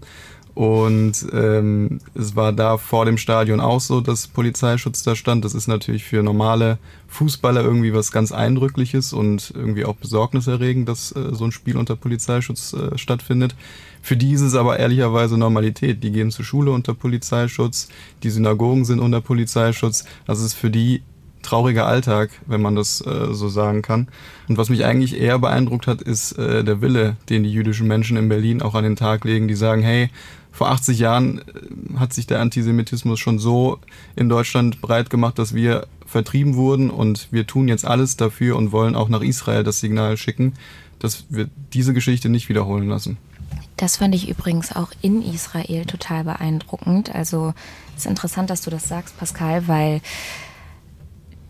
und 0.59 1.13
ähm, 1.31 1.99
es 2.15 2.35
war 2.35 2.51
da 2.51 2.77
vor 2.77 3.05
dem 3.05 3.17
Stadion 3.17 3.61
auch 3.61 3.79
so, 3.79 4.01
dass 4.01 4.27
Polizeischutz 4.27 5.03
da 5.03 5.15
stand. 5.15 5.45
Das 5.45 5.53
ist 5.53 5.67
natürlich 5.67 6.03
für 6.03 6.21
normale 6.21 6.79
Fußballer 7.07 7.63
irgendwie 7.63 7.93
was 7.93 8.11
ganz 8.11 8.33
Eindrückliches 8.33 9.13
und 9.13 9.53
irgendwie 9.55 9.85
auch 9.85 9.95
besorgniserregend, 9.95 10.89
dass 10.89 11.13
äh, 11.13 11.33
so 11.33 11.45
ein 11.45 11.53
Spiel 11.53 11.77
unter 11.77 11.95
Polizeischutz 11.95 12.73
äh, 12.73 12.97
stattfindet. 12.97 13.55
Für 14.01 14.17
die 14.17 14.33
ist 14.33 14.41
es 14.41 14.53
aber 14.53 14.79
ehrlicherweise 14.79 15.37
Normalität. 15.37 16.03
Die 16.03 16.11
gehen 16.11 16.29
zur 16.29 16.43
Schule 16.43 16.71
unter 16.71 16.93
Polizeischutz, 16.93 17.87
die 18.23 18.29
Synagogen 18.29 18.83
sind 18.83 18.99
unter 18.99 19.21
Polizeischutz. 19.21 20.03
Das 20.25 20.41
ist 20.41 20.55
für 20.55 20.69
die 20.69 21.03
trauriger 21.41 21.85
Alltag, 21.85 22.31
wenn 22.45 22.61
man 22.61 22.75
das 22.75 23.01
äh, 23.05 23.33
so 23.33 23.49
sagen 23.49 23.81
kann. 23.81 24.07
Und 24.47 24.57
was 24.57 24.69
mich 24.69 24.85
eigentlich 24.85 25.19
eher 25.19 25.39
beeindruckt 25.39 25.87
hat, 25.87 26.01
ist 26.01 26.33
äh, 26.33 26.63
der 26.63 26.81
Wille, 26.81 27.15
den 27.29 27.43
die 27.43 27.51
jüdischen 27.51 27.87
Menschen 27.87 28.17
in 28.17 28.29
Berlin 28.29 28.61
auch 28.61 28.75
an 28.75 28.83
den 28.83 28.95
Tag 28.95 29.23
legen, 29.25 29.47
die 29.47 29.55
sagen, 29.55 29.81
hey, 29.81 30.09
vor 30.51 30.69
80 30.71 30.99
Jahren 30.99 31.39
äh, 31.39 31.99
hat 31.99 32.13
sich 32.13 32.27
der 32.27 32.41
Antisemitismus 32.41 33.19
schon 33.19 33.39
so 33.39 33.79
in 34.15 34.29
Deutschland 34.29 34.81
breit 34.81 35.09
gemacht, 35.09 35.39
dass 35.39 35.53
wir 35.53 35.87
vertrieben 36.05 36.55
wurden 36.55 36.89
und 36.89 37.27
wir 37.31 37.45
tun 37.45 37.67
jetzt 37.67 37.85
alles 37.85 38.17
dafür 38.17 38.55
und 38.55 38.71
wollen 38.71 38.95
auch 38.95 39.09
nach 39.09 39.21
Israel 39.21 39.63
das 39.63 39.79
Signal 39.79 40.17
schicken, 40.17 40.53
dass 40.97 41.25
wir 41.29 41.49
diese 41.73 41.93
Geschichte 41.93 42.29
nicht 42.29 42.49
wiederholen 42.49 42.89
lassen. 42.89 43.17
Das 43.77 43.97
fand 43.97 44.13
ich 44.13 44.27
übrigens 44.27 44.75
auch 44.75 44.91
in 45.01 45.21
Israel 45.21 45.85
total 45.85 46.25
beeindruckend. 46.25 47.15
Also 47.15 47.53
es 47.95 48.03
ist 48.03 48.09
interessant, 48.09 48.49
dass 48.49 48.61
du 48.61 48.69
das 48.69 48.89
sagst, 48.89 49.17
Pascal, 49.17 49.67
weil 49.67 50.01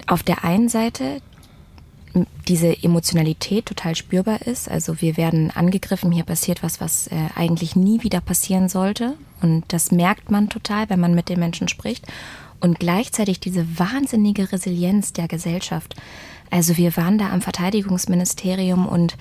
auf 0.09 0.23
der 0.23 0.43
einen 0.43 0.69
Seite 0.69 1.21
diese 2.47 2.83
Emotionalität 2.83 3.67
total 3.67 3.95
spürbar 3.95 4.41
ist. 4.41 4.69
Also 4.69 5.01
wir 5.01 5.17
werden 5.17 5.51
angegriffen, 5.51 6.11
hier 6.11 6.23
passiert 6.23 6.63
was, 6.63 6.81
was 6.81 7.07
äh, 7.07 7.15
eigentlich 7.35 7.75
nie 7.75 8.03
wieder 8.03 8.19
passieren 8.19 8.67
sollte. 8.67 9.15
Und 9.41 9.63
das 9.67 9.91
merkt 9.91 10.31
man 10.31 10.49
total, 10.49 10.89
wenn 10.89 10.99
man 10.99 11.13
mit 11.13 11.29
den 11.29 11.39
Menschen 11.39 11.67
spricht. 11.67 12.05
Und 12.59 12.79
gleichzeitig 12.79 13.39
diese 13.39 13.79
wahnsinnige 13.79 14.51
Resilienz 14.51 15.13
der 15.13 15.27
Gesellschaft. 15.27 15.95
Also 16.49 16.77
wir 16.77 16.97
waren 16.97 17.17
da 17.19 17.29
am 17.29 17.41
Verteidigungsministerium 17.41 18.87
und 18.87 19.15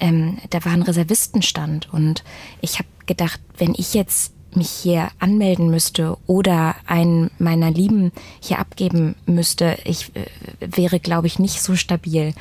ähm, 0.00 0.38
da 0.50 0.64
war 0.64 0.72
ein 0.72 0.82
Reservistenstand. 0.82 1.92
Und 1.92 2.24
ich 2.62 2.78
habe 2.78 2.88
gedacht, 3.06 3.40
wenn 3.58 3.74
ich 3.76 3.94
jetzt 3.94 4.33
mich 4.56 4.70
hier 4.70 5.08
anmelden 5.18 5.70
müsste 5.70 6.16
oder 6.26 6.76
einen 6.86 7.30
meiner 7.38 7.70
Lieben 7.70 8.12
hier 8.40 8.58
abgeben 8.58 9.14
müsste, 9.26 9.78
ich 9.84 10.12
äh, 10.14 10.26
wäre, 10.60 11.00
glaube 11.00 11.26
ich, 11.26 11.38
nicht 11.38 11.62
so 11.62 11.76
stabil. 11.76 12.34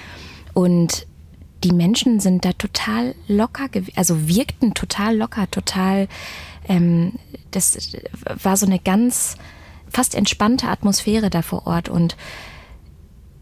Und 0.54 1.08
die 1.63 1.71
Menschen 1.71 2.19
sind 2.19 2.45
da 2.45 2.54
total 2.54 3.15
locker, 3.28 3.67
also 3.95 4.28
wirkten 4.28 4.73
total 4.73 5.15
locker, 5.15 5.49
total, 5.49 6.08
ähm, 6.67 7.13
das 7.52 7.95
war 8.41 8.58
so 8.58 8.65
eine 8.65 8.80
ganz 8.80 9.38
fast 9.89 10.15
entspannte 10.15 10.67
Atmosphäre 10.67 11.30
da 11.30 11.41
vor 11.41 11.67
Ort 11.67 11.88
und 11.88 12.17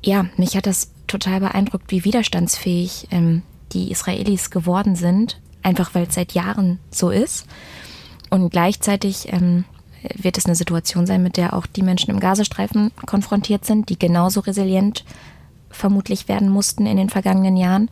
ja, 0.04 0.26
mich 0.38 0.56
hat 0.56 0.66
das 0.66 0.92
total 1.08 1.40
beeindruckt, 1.40 1.92
wie 1.92 2.04
widerstandsfähig 2.04 3.08
ähm, 3.12 3.44
die 3.74 3.92
Israelis 3.92 4.50
geworden 4.50 4.96
sind, 4.96 5.40
einfach 5.64 5.94
weil 5.94 6.08
es 6.08 6.16
seit 6.16 6.34
Jahren 6.34 6.80
so 6.90 7.10
ist. 7.10 7.46
Und 8.32 8.50
gleichzeitig 8.50 9.32
ähm, 9.32 9.66
wird 10.16 10.38
es 10.38 10.46
eine 10.46 10.56
Situation 10.56 11.06
sein, 11.06 11.22
mit 11.22 11.38
der 11.38 11.54
auch 11.54 11.68
die 11.68 11.84
Menschen 11.84 12.10
im 12.10 12.20
Gazastreifen 12.20 12.92
konfrontiert 13.06 13.66
sind, 13.66 13.90
die 13.90 14.00
genauso 14.00 14.40
resilient 14.40 15.06
vermutlich 15.70 16.28
werden 16.28 16.50
mussten 16.50 16.86
in 16.86 16.98
den 16.98 17.10
vergangenen 17.10 17.58
Jahren. 17.58 17.90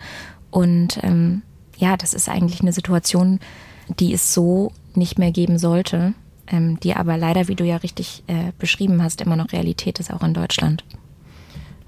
Und 0.49 0.99
ähm, 1.03 1.43
ja, 1.77 1.97
das 1.97 2.13
ist 2.13 2.29
eigentlich 2.29 2.61
eine 2.61 2.73
Situation, 2.73 3.39
die 3.99 4.13
es 4.13 4.33
so 4.33 4.71
nicht 4.95 5.19
mehr 5.19 5.31
geben 5.31 5.59
sollte, 5.59 6.13
ähm, 6.47 6.79
die 6.79 6.95
aber 6.95 7.17
leider, 7.17 7.47
wie 7.47 7.55
du 7.55 7.65
ja 7.65 7.77
richtig 7.77 8.23
äh, 8.27 8.51
beschrieben 8.57 9.03
hast, 9.03 9.21
immer 9.21 9.35
noch 9.35 9.51
Realität 9.51 9.99
ist, 9.99 10.11
auch 10.11 10.23
in 10.23 10.33
Deutschland. 10.33 10.83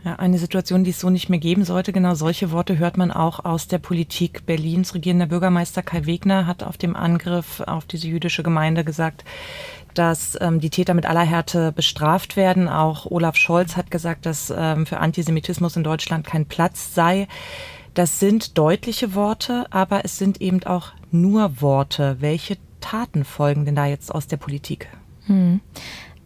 Ja, 0.03 0.15
eine 0.15 0.39
Situation, 0.39 0.83
die 0.83 0.89
es 0.89 0.99
so 0.99 1.11
nicht 1.11 1.29
mehr 1.29 1.39
geben 1.39 1.63
sollte. 1.63 1.93
Genau 1.93 2.15
solche 2.15 2.51
Worte 2.51 2.79
hört 2.79 2.97
man 2.97 3.11
auch 3.11 3.45
aus 3.45 3.67
der 3.67 3.77
Politik 3.77 4.47
Berlins. 4.47 4.95
Regierender 4.95 5.27
Bürgermeister 5.27 5.83
Kai 5.83 6.07
Wegner 6.07 6.47
hat 6.47 6.63
auf 6.63 6.77
dem 6.77 6.95
Angriff 6.95 7.59
auf 7.61 7.85
diese 7.85 8.07
jüdische 8.07 8.41
Gemeinde 8.41 8.83
gesagt, 8.83 9.23
dass 9.93 10.35
ähm, 10.41 10.59
die 10.59 10.71
Täter 10.71 10.95
mit 10.95 11.05
aller 11.05 11.21
Härte 11.21 11.71
bestraft 11.71 12.35
werden. 12.35 12.67
Auch 12.67 13.05
Olaf 13.05 13.35
Scholz 13.35 13.77
hat 13.77 13.91
gesagt, 13.91 14.25
dass 14.25 14.51
ähm, 14.55 14.87
für 14.87 14.99
Antisemitismus 14.99 15.75
in 15.75 15.83
Deutschland 15.83 16.25
kein 16.25 16.47
Platz 16.47 16.95
sei. 16.95 17.27
Das 17.93 18.19
sind 18.19 18.57
deutliche 18.57 19.13
Worte, 19.13 19.67
aber 19.69 20.03
es 20.03 20.17
sind 20.17 20.41
eben 20.41 20.63
auch 20.63 20.93
nur 21.11 21.61
Worte. 21.61 22.17
Welche 22.21 22.57
Taten 22.79 23.23
folgen 23.23 23.65
denn 23.65 23.75
da 23.75 23.85
jetzt 23.85 24.15
aus 24.15 24.25
der 24.25 24.37
Politik? 24.37 24.87
Hm. 25.27 25.59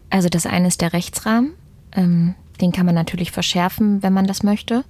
Also 0.08 0.30
das 0.30 0.46
eine 0.46 0.68
ist 0.68 0.80
der 0.80 0.94
Rechtsrahmen. 0.94 1.52
Ähm 1.92 2.36
den 2.56 2.72
kann 2.72 2.86
man 2.86 2.94
natürlich 2.94 3.32
verschärfen, 3.32 4.02
wenn 4.02 4.12
man 4.12 4.26
das 4.26 4.42
möchte. 4.42 4.84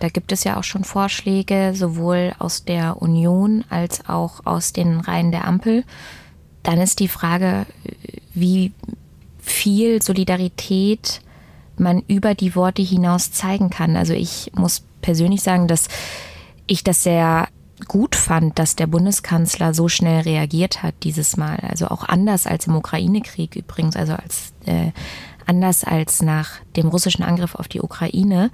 Da 0.00 0.08
gibt 0.08 0.32
es 0.32 0.44
ja 0.44 0.58
auch 0.58 0.64
schon 0.64 0.84
Vorschläge, 0.84 1.72
sowohl 1.74 2.32
aus 2.38 2.64
der 2.64 3.00
Union 3.02 3.64
als 3.68 4.08
auch 4.08 4.46
aus 4.46 4.72
den 4.72 5.00
Reihen 5.00 5.30
der 5.30 5.46
Ampel. 5.46 5.84
Dann 6.62 6.80
ist 6.80 7.00
die 7.00 7.08
Frage, 7.08 7.66
wie 8.34 8.72
viel 9.38 10.02
Solidarität 10.02 11.20
man 11.76 12.00
über 12.06 12.34
die 12.34 12.54
Worte 12.54 12.82
hinaus 12.82 13.32
zeigen 13.32 13.70
kann. 13.70 13.96
Also 13.96 14.12
ich 14.12 14.52
muss 14.54 14.82
persönlich 15.00 15.42
sagen, 15.42 15.66
dass 15.66 15.88
ich 16.66 16.84
das 16.84 17.02
sehr 17.02 17.48
gut 17.88 18.14
fand, 18.14 18.58
dass 18.58 18.76
der 18.76 18.86
Bundeskanzler 18.86 19.74
so 19.74 19.88
schnell 19.88 20.20
reagiert 20.20 20.82
hat 20.82 20.94
dieses 21.02 21.36
Mal. 21.36 21.58
Also 21.68 21.88
auch 21.88 22.04
anders 22.04 22.46
als 22.46 22.66
im 22.66 22.76
Ukraine-Krieg 22.76 23.56
übrigens, 23.56 23.96
also 23.96 24.12
als 24.12 24.52
äh, 24.66 24.92
anders 25.50 25.82
als 25.82 26.22
nach 26.22 26.60
dem 26.76 26.86
russischen 26.86 27.24
Angriff 27.24 27.56
auf 27.56 27.66
die 27.66 27.80
Ukraine, 27.80 28.52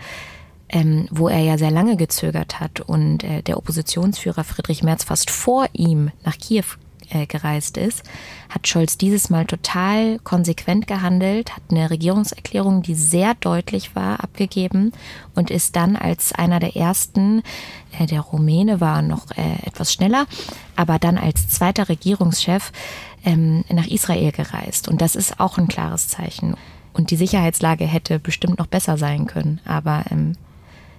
ähm, 0.71 1.07
wo 1.11 1.29
er 1.29 1.41
ja 1.41 1.59
sehr 1.59 1.71
lange 1.71 1.97
gezögert 1.97 2.59
hat 2.59 2.81
und 2.81 3.23
äh, 3.23 3.43
der 3.43 3.59
Oppositionsführer 3.59 4.45
Friedrich 4.45 4.83
Merz 4.83 5.05
fast 5.05 5.31
vor 5.31 5.67
ihm 5.75 6.11
nach 6.25 6.39
Kiew 6.39 6.65
äh, 7.11 7.27
gereist 7.27 7.77
ist, 7.77 8.03
hat 8.49 8.67
Scholz 8.67 8.97
dieses 8.97 9.31
Mal 9.31 9.45
total 9.45 10.19
konsequent 10.21 10.87
gehandelt, 10.87 11.55
hat 11.55 11.63
eine 11.71 11.91
Regierungserklärung, 11.91 12.83
die 12.83 12.95
sehr 12.95 13.35
deutlich 13.35 13.95
war, 13.95 14.25
abgegeben 14.25 14.93
und 15.35 15.51
ist 15.51 15.77
dann 15.77 15.97
als 15.97 16.33
einer 16.33 16.61
der 16.61 16.77
ersten, 16.77 17.43
äh, 17.99 18.07
der 18.07 18.23
Rumäne 18.23 18.81
war 18.81 19.03
noch 19.03 19.31
äh, 19.37 19.67
etwas 19.67 19.93
schneller, 19.93 20.27
aber 20.75 20.99
dann 20.99 21.19
als 21.19 21.47
zweiter 21.49 21.89
Regierungschef 21.89 22.73
ähm, 23.25 23.65
nach 23.69 23.87
Israel 23.87 24.33
gereist. 24.33 24.89
Und 24.89 25.01
das 25.01 25.15
ist 25.15 25.39
auch 25.39 25.59
ein 25.59 25.69
klares 25.69 26.09
Zeichen. 26.09 26.57
Und 26.97 27.11
die 27.11 27.17
Sicherheitslage 27.17 27.85
hätte 27.85 28.19
bestimmt 28.19 28.59
noch 28.59 28.67
besser 28.67 28.97
sein 28.97 29.27
können. 29.27 29.61
Aber 29.67 30.05
ähm, 30.11 30.33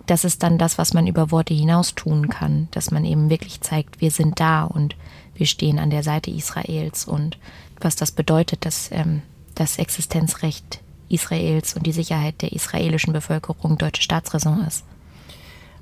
das 0.05 0.25
ist 0.25 0.43
dann 0.43 0.60
das, 0.60 0.77
was 0.77 0.93
man 0.93 1.07
über 1.07 1.31
Worte 1.31 1.55
hinaus 1.55 1.95
tun 1.95 2.29
kann, 2.29 2.67
dass 2.71 2.91
man 2.91 3.03
eben 3.03 3.31
wirklich 3.31 3.62
zeigt, 3.62 3.99
wir 3.99 4.12
sind 4.12 4.39
da 4.39 4.63
und 4.63 4.95
wir 5.33 5.47
stehen 5.47 5.79
an 5.79 5.89
der 5.89 6.03
Seite 6.03 6.29
Israels 6.29 7.05
und 7.05 7.39
was 7.81 7.95
das 7.95 8.12
bedeutet, 8.12 8.63
dass 8.65 8.91
ähm, 8.91 9.23
das 9.55 9.79
Existenzrecht 9.79 10.81
Israels 11.10 11.73
und 11.73 11.88
die 11.88 11.91
Sicherheit 11.91 12.43
der 12.43 12.51
israelischen 12.51 13.12
Bevölkerung 13.12 13.79
deutsche 13.79 14.03
Staatsräson 14.03 14.65
ist. 14.65 14.86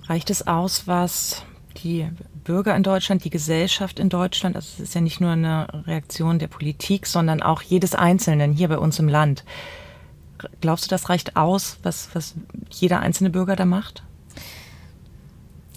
Reicht 0.08 0.30
es 0.30 0.48
aus, 0.48 0.88
was 0.88 1.44
die 1.84 2.08
Bürger 2.46 2.76
in 2.76 2.84
Deutschland, 2.84 3.26
die 3.26 3.30
Gesellschaft 3.30 4.00
in 4.00 4.08
Deutschland, 4.08 4.56
also 4.56 4.68
es 4.76 4.80
ist 4.80 4.96
ja 4.96 5.02
nicht 5.02 5.20
nur 5.20 5.32
eine 5.32 5.68
Reaktion 5.88 6.40
der 6.40 6.48
Politik, 6.48 7.06
sondern 7.06 7.42
auch 7.42 7.62
jedes 7.62 7.96
Einzelnen 7.96 8.54
hier 8.54 8.70
bei 8.70 8.78
uns 8.78 8.98
im 9.00 9.10
Land. 9.10 9.44
Glaubst 10.62 10.86
du, 10.86 10.90
das 10.90 11.10
reicht 11.10 11.36
aus, 11.36 11.78
was, 11.84 12.10
was 12.14 12.36
jeder 12.70 13.00
einzelne 13.00 13.30
Bürger 13.30 13.56
da 13.56 13.66
macht? 13.66 14.04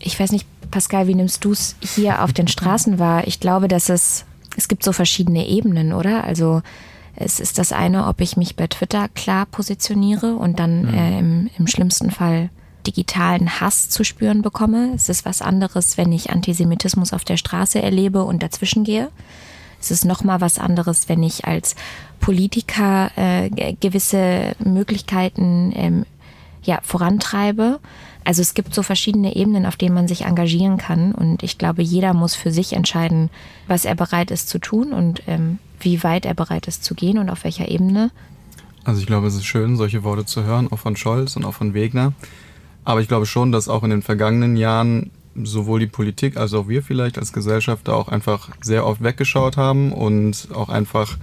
Ich 0.01 0.19
weiß 0.19 0.33
nicht, 0.33 0.47
Pascal, 0.71 1.07
wie 1.07 1.15
nimmst 1.15 1.45
du 1.45 1.53
es 1.53 1.77
hier 1.81 2.23
auf 2.23 2.33
den 2.33 2.49
Straßen 2.49 2.99
wahr? 2.99 3.27
Ich 3.27 3.41
glaube, 3.41 3.69
dass 3.69 3.89
es, 3.89 4.25
es 4.57 4.69
gibt 4.69 4.85
so 4.85 4.93
verschiedene 4.93 5.47
Ebenen, 5.47 5.93
oder? 5.93 6.25
Also 6.25 6.63
es 7.17 7.41
ist 7.41 7.59
das 7.59 7.73
eine, 7.73 8.07
ob 8.07 8.21
ich 8.21 8.37
mich 8.37 8.55
bei 8.55 8.67
Twitter 8.67 9.09
klar 9.09 9.47
positioniere 9.47 10.37
und 10.37 10.59
dann 10.59 10.83
mhm. 10.83 10.95
äh, 10.95 11.19
im, 11.19 11.51
im 11.59 11.67
schlimmsten 11.67 12.11
Fall 12.11 12.51
digitalen 12.87 13.61
Hass 13.61 13.91
zu 13.91 14.05
spüren 14.05 14.43
bekomme. 14.43 14.93
Es 14.95 15.09
ist 15.09 15.25
was 15.25 15.43
anderes, 15.43 15.99
wenn 15.99 16.13
ich 16.13 16.31
Antisemitismus 16.31 17.13
auf 17.13 17.25
der 17.25 17.37
Straße 17.37 17.83
erlebe 17.83 18.23
und 18.25 18.43
dazwischen 18.43 18.85
gehe. 18.85 19.11
Es 19.81 19.91
ist 19.91 20.05
nochmal 20.05 20.41
was 20.41 20.59
anderes, 20.59 21.09
wenn 21.09 21.23
ich 21.23 21.45
als 21.45 21.77
Politiker 22.21 23.11
äh, 23.17 23.75
gewisse 23.81 24.55
Möglichkeiten 24.59 25.73
ähm, 25.75 26.07
ja, 26.63 26.81
vorantreibe 26.83 27.79
also 28.29 28.43
es 28.43 28.53
gibt 28.53 28.75
so 28.75 28.83
verschiedene 28.83 29.37
Ebenen, 29.37 29.65
auf 29.65 29.79
denen 29.79 29.95
man 29.95 30.07
sich 30.07 30.27
engagieren 30.27 30.77
kann. 30.77 31.13
Und 31.13 31.43
ich 31.43 31.57
glaube, 31.57 31.81
jeder 31.81 32.13
muss 32.13 32.35
für 32.35 32.53
sich 32.53 32.75
entscheiden, 32.75 33.31
was 33.69 33.87
er 33.87 33.95
bereit 33.95 34.31
ist 34.31 34.51
zu 34.51 34.59
tun 34.59 34.93
und 34.93 35.23
ähm, 35.27 35.59
wie 35.81 36.05
weit 36.05 36.27
er 36.27 36.35
bereit 36.35 36.69
ist 36.69 36.85
zu 36.85 36.95
gehen 36.95 37.17
und 37.17 37.31
auf 37.31 37.45
welcher 37.45 37.69
Ebene. 37.69 38.11
Also 38.85 39.01
ich 39.01 39.07
glaube, 39.07 39.29
es 39.29 39.35
ist 39.35 39.47
schön, 39.47 39.79
solche 39.79 40.05
Worte 40.05 40.27
zu 40.27 40.45
hören, 40.45 40.71
auch 40.71 40.79
von 40.79 40.95
Scholz 40.95 41.37
und 41.37 41.47
auch 41.47 41.55
von 41.55 41.73
Wegner. 41.73 42.13
Aber 42.85 43.01
ich 43.01 43.09
glaube 43.09 43.25
schon, 43.25 43.51
dass 43.51 43.71
auch 43.71 43.83
in 43.83 43.89
den 43.89 44.03
vergangenen 44.03 44.59
Jahren 44.59 45.11
sowohl 45.45 45.81
die 45.81 45.87
Politik 45.87 46.37
als 46.37 46.55
auch 46.55 46.69
wir 46.69 46.83
vielleicht 46.83 47.19
als 47.19 47.33
Gesellschaft 47.33 47.89
da 47.89 47.93
auch 47.93 48.09
einfach 48.09 48.51
sehr 48.61 48.87
oft 48.87 49.03
weggeschaut 49.03 49.57
haben 49.57 49.93
und 49.93 50.49
auch 50.53 50.69
einfach 50.69 51.19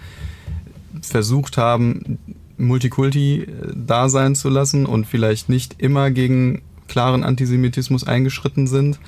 versucht 1.01 1.57
haben, 1.57 2.17
Multikulti 2.57 3.41
äh, 3.41 3.47
da 3.75 4.09
sein 4.09 4.35
zu 4.35 4.49
lassen 4.49 4.85
und 4.85 5.05
vielleicht 5.05 5.49
nicht 5.49 5.75
immer 5.77 6.11
gegen 6.11 6.61
klaren 6.87 7.23
Antisemitismus 7.23 8.05
eingeschritten 8.05 8.67
sind. 8.67 8.99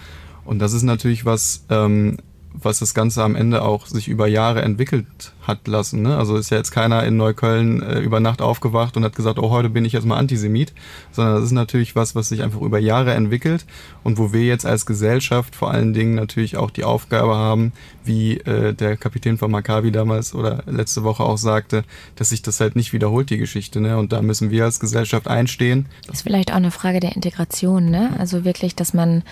Und 0.46 0.60
das 0.60 0.74
ist 0.74 0.84
natürlich 0.84 1.26
was, 1.26 1.66
ähm, 1.70 2.18
was 2.62 2.80
das 2.80 2.94
Ganze 2.94 3.24
am 3.24 3.36
Ende 3.36 3.62
auch 3.62 3.88
sich 3.88 4.08
über 4.08 4.28
Jahre 4.28 4.62
entwickelt 4.62 5.34
hat 5.42 5.68
lassen. 5.68 6.02
Ne? 6.02 6.18
Also 6.18 6.36
ist 6.38 6.50
ja 6.50 6.58
jetzt 6.58 6.72
keiner 6.72 7.04
in 7.04 7.18
Neukölln 7.18 7.82
äh, 7.82 8.00
über 8.00 8.20
Nacht 8.20 8.42
aufgewacht 8.42 8.98
und 8.98 9.04
hat 9.04 9.16
gesagt, 9.16 9.40
oh, 9.40 9.50
heute 9.50 9.70
bin 9.70 9.86
ich 9.86 9.94
jetzt 9.94 10.06
mal 10.06 10.18
Antisemit, 10.18 10.74
sondern 11.12 11.36
das 11.36 11.46
ist 11.46 11.52
natürlich 11.52 11.96
was, 11.96 12.16
was 12.16 12.30
sich 12.30 12.44
einfach 12.44 12.62
über 12.62 12.80
Jahre 12.80 13.14
entwickelt 13.14 13.66
und 14.04 14.18
wo 14.18 14.34
wir 14.34 14.44
jetzt 14.44 14.66
als 14.66 14.86
Gesellschaft 14.86 15.56
vor 15.56 15.72
allen 15.72 15.94
Dingen 15.94 16.16
natürlich 16.16 16.58
auch 16.58 16.72
die 16.72 16.84
Aufgabe 16.84 17.36
haben, 17.36 17.72
wie 18.04 18.38
äh, 18.40 18.74
der 18.74 18.98
Kapitän 18.98 19.38
von 19.38 19.52
Maccabi 19.52 19.92
damals 19.92 20.34
oder 20.34 20.64
letzte 20.66 21.04
Woche 21.04 21.24
auch 21.24 21.38
sagte, 21.38 21.84
dass 22.16 22.30
sich 22.30 22.42
das 22.42 22.60
halt 22.60 22.76
nicht 22.76 22.94
wiederholt, 22.94 23.30
die 23.30 23.38
Geschichte. 23.38 23.80
Ne? 23.80 23.98
Und 23.98 24.12
da 24.12 24.22
müssen 24.22 24.52
wir 24.52 24.66
als 24.66 24.80
Gesellschaft 24.80 25.28
einstehen. 25.28 25.88
Ist 26.12 26.24
vielleicht 26.24 26.52
auch 26.52 26.58
eine 26.58 26.72
Frage 26.72 27.00
der 27.00 27.16
Integration, 27.16 27.90
ne? 27.90 28.16
Also 28.18 28.44
wirklich, 28.44 28.76
dass 28.76 28.94
man 28.94 29.24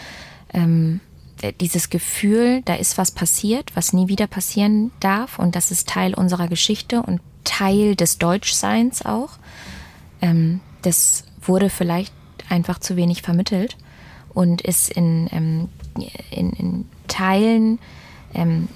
ähm 0.53 0.99
äh, 1.01 1.04
dieses 1.53 1.89
Gefühl, 1.89 2.61
da 2.65 2.75
ist 2.75 2.97
was 2.97 3.11
passiert, 3.11 3.75
was 3.75 3.93
nie 3.93 4.07
wieder 4.07 4.27
passieren 4.27 4.91
darf 4.99 5.39
und 5.39 5.55
das 5.55 5.71
ist 5.71 5.87
Teil 5.87 6.13
unserer 6.13 6.47
Geschichte 6.47 7.01
und 7.01 7.21
Teil 7.43 7.95
des 7.95 8.17
Deutschseins 8.17 9.05
auch. 9.05 9.37
Ähm, 10.21 10.61
das 10.81 11.23
wurde 11.41 11.69
vielleicht 11.69 12.13
einfach 12.49 12.79
zu 12.79 12.95
wenig 12.95 13.21
vermittelt 13.21 13.77
und 14.33 14.61
ist 14.61 14.91
in, 14.91 15.29
ähm, 15.31 15.69
in, 16.29 16.51
in 16.51 16.85
Teilen 17.07 17.79
ähm, 18.33 18.67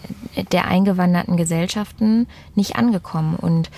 der 0.51 0.65
eingewanderten 0.65 1.37
Gesellschaften 1.37 2.27
nicht 2.55 2.77
angekommen. 2.77 3.35
Und 3.35 3.69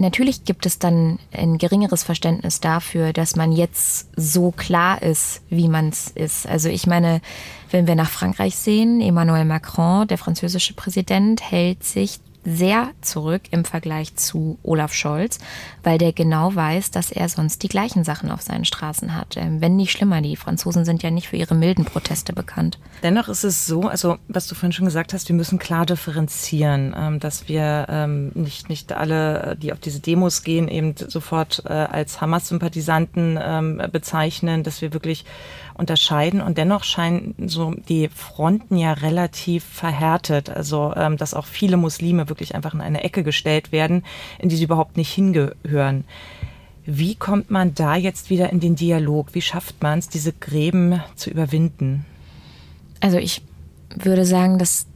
Natürlich 0.00 0.46
gibt 0.46 0.64
es 0.64 0.78
dann 0.78 1.18
ein 1.30 1.58
geringeres 1.58 2.04
Verständnis 2.04 2.58
dafür, 2.58 3.12
dass 3.12 3.36
man 3.36 3.52
jetzt 3.52 4.08
so 4.16 4.50
klar 4.50 5.02
ist, 5.02 5.42
wie 5.50 5.68
man 5.68 5.90
es 5.90 6.08
ist. 6.08 6.46
Also 6.46 6.70
ich 6.70 6.86
meine, 6.86 7.20
wenn 7.70 7.86
wir 7.86 7.96
nach 7.96 8.08
Frankreich 8.08 8.56
sehen, 8.56 9.02
Emmanuel 9.02 9.44
Macron, 9.44 10.08
der 10.08 10.16
französische 10.16 10.72
Präsident, 10.72 11.42
hält 11.42 11.84
sich 11.84 12.18
sehr 12.44 12.90
zurück 13.02 13.42
im 13.50 13.64
Vergleich 13.64 14.16
zu 14.16 14.58
Olaf 14.62 14.94
Scholz, 14.94 15.38
weil 15.82 15.98
der 15.98 16.12
genau 16.12 16.54
weiß, 16.54 16.90
dass 16.90 17.10
er 17.10 17.28
sonst 17.28 17.62
die 17.62 17.68
gleichen 17.68 18.04
Sachen 18.04 18.30
auf 18.30 18.40
seinen 18.42 18.64
Straßen 18.64 19.14
hat. 19.14 19.36
Ähm, 19.36 19.60
wenn 19.60 19.76
nicht 19.76 19.92
schlimmer, 19.92 20.22
die 20.22 20.36
Franzosen 20.36 20.84
sind 20.84 21.02
ja 21.02 21.10
nicht 21.10 21.28
für 21.28 21.36
ihre 21.36 21.54
milden 21.54 21.84
Proteste 21.84 22.32
bekannt. 22.32 22.78
Dennoch 23.02 23.28
ist 23.28 23.44
es 23.44 23.66
so, 23.66 23.82
also 23.82 24.16
was 24.28 24.46
du 24.46 24.54
vorhin 24.54 24.72
schon 24.72 24.86
gesagt 24.86 25.12
hast, 25.12 25.28
wir 25.28 25.36
müssen 25.36 25.58
klar 25.58 25.84
differenzieren, 25.86 26.94
ähm, 26.96 27.20
dass 27.20 27.48
wir 27.48 27.86
ähm, 27.88 28.32
nicht, 28.34 28.68
nicht 28.68 28.92
alle, 28.92 29.56
die 29.60 29.72
auf 29.72 29.80
diese 29.80 30.00
Demos 30.00 30.42
gehen, 30.42 30.68
eben 30.68 30.94
sofort 30.96 31.62
äh, 31.66 31.72
als 31.72 32.20
Hamas-Sympathisanten 32.20 33.38
bezeichnen, 33.92 34.62
dass 34.62 34.82
wir 34.82 34.92
wirklich 34.92 35.24
unterscheiden. 35.74 36.40
Und 36.40 36.58
dennoch 36.58 36.84
scheinen 36.84 37.34
so 37.46 37.74
die 37.88 38.08
Fronten 38.08 38.76
ja 38.76 38.92
relativ 38.92 39.64
verhärtet. 39.64 40.50
Also, 40.50 40.92
ähm, 40.96 41.16
dass 41.16 41.34
auch 41.34 41.46
viele 41.46 41.76
Muslime 41.76 42.28
wirklich 42.28 42.54
einfach 42.54 42.74
in 42.74 42.80
eine 42.80 43.04
Ecke 43.04 43.22
gestellt 43.22 43.72
werden, 43.72 44.04
in 44.38 44.48
die 44.48 44.56
sie 44.56 44.64
überhaupt 44.64 44.96
nicht 44.96 45.12
hingehören. 45.12 46.04
Wie 46.86 47.14
kommt 47.14 47.50
man 47.50 47.74
da 47.74 47.96
jetzt 47.96 48.30
wieder 48.30 48.50
in 48.50 48.60
den 48.60 48.74
Dialog? 48.74 49.34
Wie 49.34 49.42
schafft 49.42 49.82
man 49.82 49.98
es, 49.98 50.08
diese 50.08 50.32
Gräben 50.32 51.02
zu 51.14 51.30
überwinden? 51.30 52.06
Also 53.00 53.18
ich 53.18 53.42
würde 53.94 54.24
sagen, 54.24 54.58
dass 54.58 54.86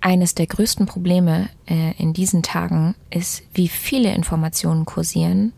eines 0.00 0.34
der 0.34 0.46
größten 0.46 0.86
Probleme 0.86 1.48
äh, 1.66 1.92
in 1.98 2.12
diesen 2.12 2.42
Tagen 2.42 2.94
ist, 3.10 3.42
wie 3.52 3.68
viele 3.68 4.14
Informationen 4.14 4.86
kursieren 4.86 5.52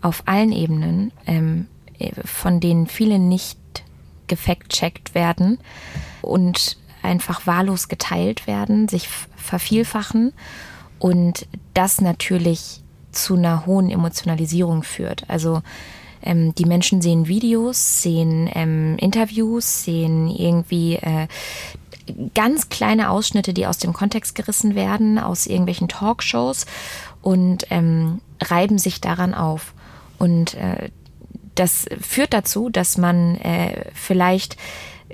auf 0.00 0.22
allen 0.26 0.52
Ebenen, 0.52 1.12
ähm, 1.26 1.66
äh, 1.98 2.12
von 2.24 2.60
denen 2.60 2.86
viele 2.86 3.18
nicht 3.18 3.58
gefact-checkt 4.30 5.14
werden 5.14 5.58
und 6.22 6.78
einfach 7.02 7.46
wahllos 7.46 7.88
geteilt 7.88 8.46
werden, 8.46 8.88
sich 8.88 9.08
vervielfachen 9.36 10.32
und 10.98 11.46
das 11.74 12.00
natürlich 12.00 12.80
zu 13.12 13.34
einer 13.34 13.66
hohen 13.66 13.90
Emotionalisierung 13.90 14.82
führt. 14.82 15.24
Also 15.28 15.62
ähm, 16.22 16.54
die 16.54 16.64
Menschen 16.64 17.02
sehen 17.02 17.26
Videos, 17.26 18.02
sehen 18.02 18.48
ähm, 18.54 18.96
Interviews, 18.98 19.84
sehen 19.84 20.28
irgendwie 20.28 20.96
äh, 20.96 21.26
ganz 22.34 22.68
kleine 22.68 23.10
Ausschnitte, 23.10 23.52
die 23.54 23.66
aus 23.66 23.78
dem 23.78 23.92
Kontext 23.92 24.34
gerissen 24.34 24.74
werden, 24.74 25.18
aus 25.18 25.46
irgendwelchen 25.46 25.88
Talkshows 25.88 26.66
und 27.22 27.66
ähm, 27.70 28.20
reiben 28.42 28.78
sich 28.78 29.00
daran 29.00 29.34
auf. 29.34 29.74
Und 30.18 30.54
äh, 30.54 30.90
das 31.54 31.86
führt 32.00 32.32
dazu, 32.32 32.70
dass 32.70 32.98
man 32.98 33.36
äh, 33.36 33.84
vielleicht 33.94 34.56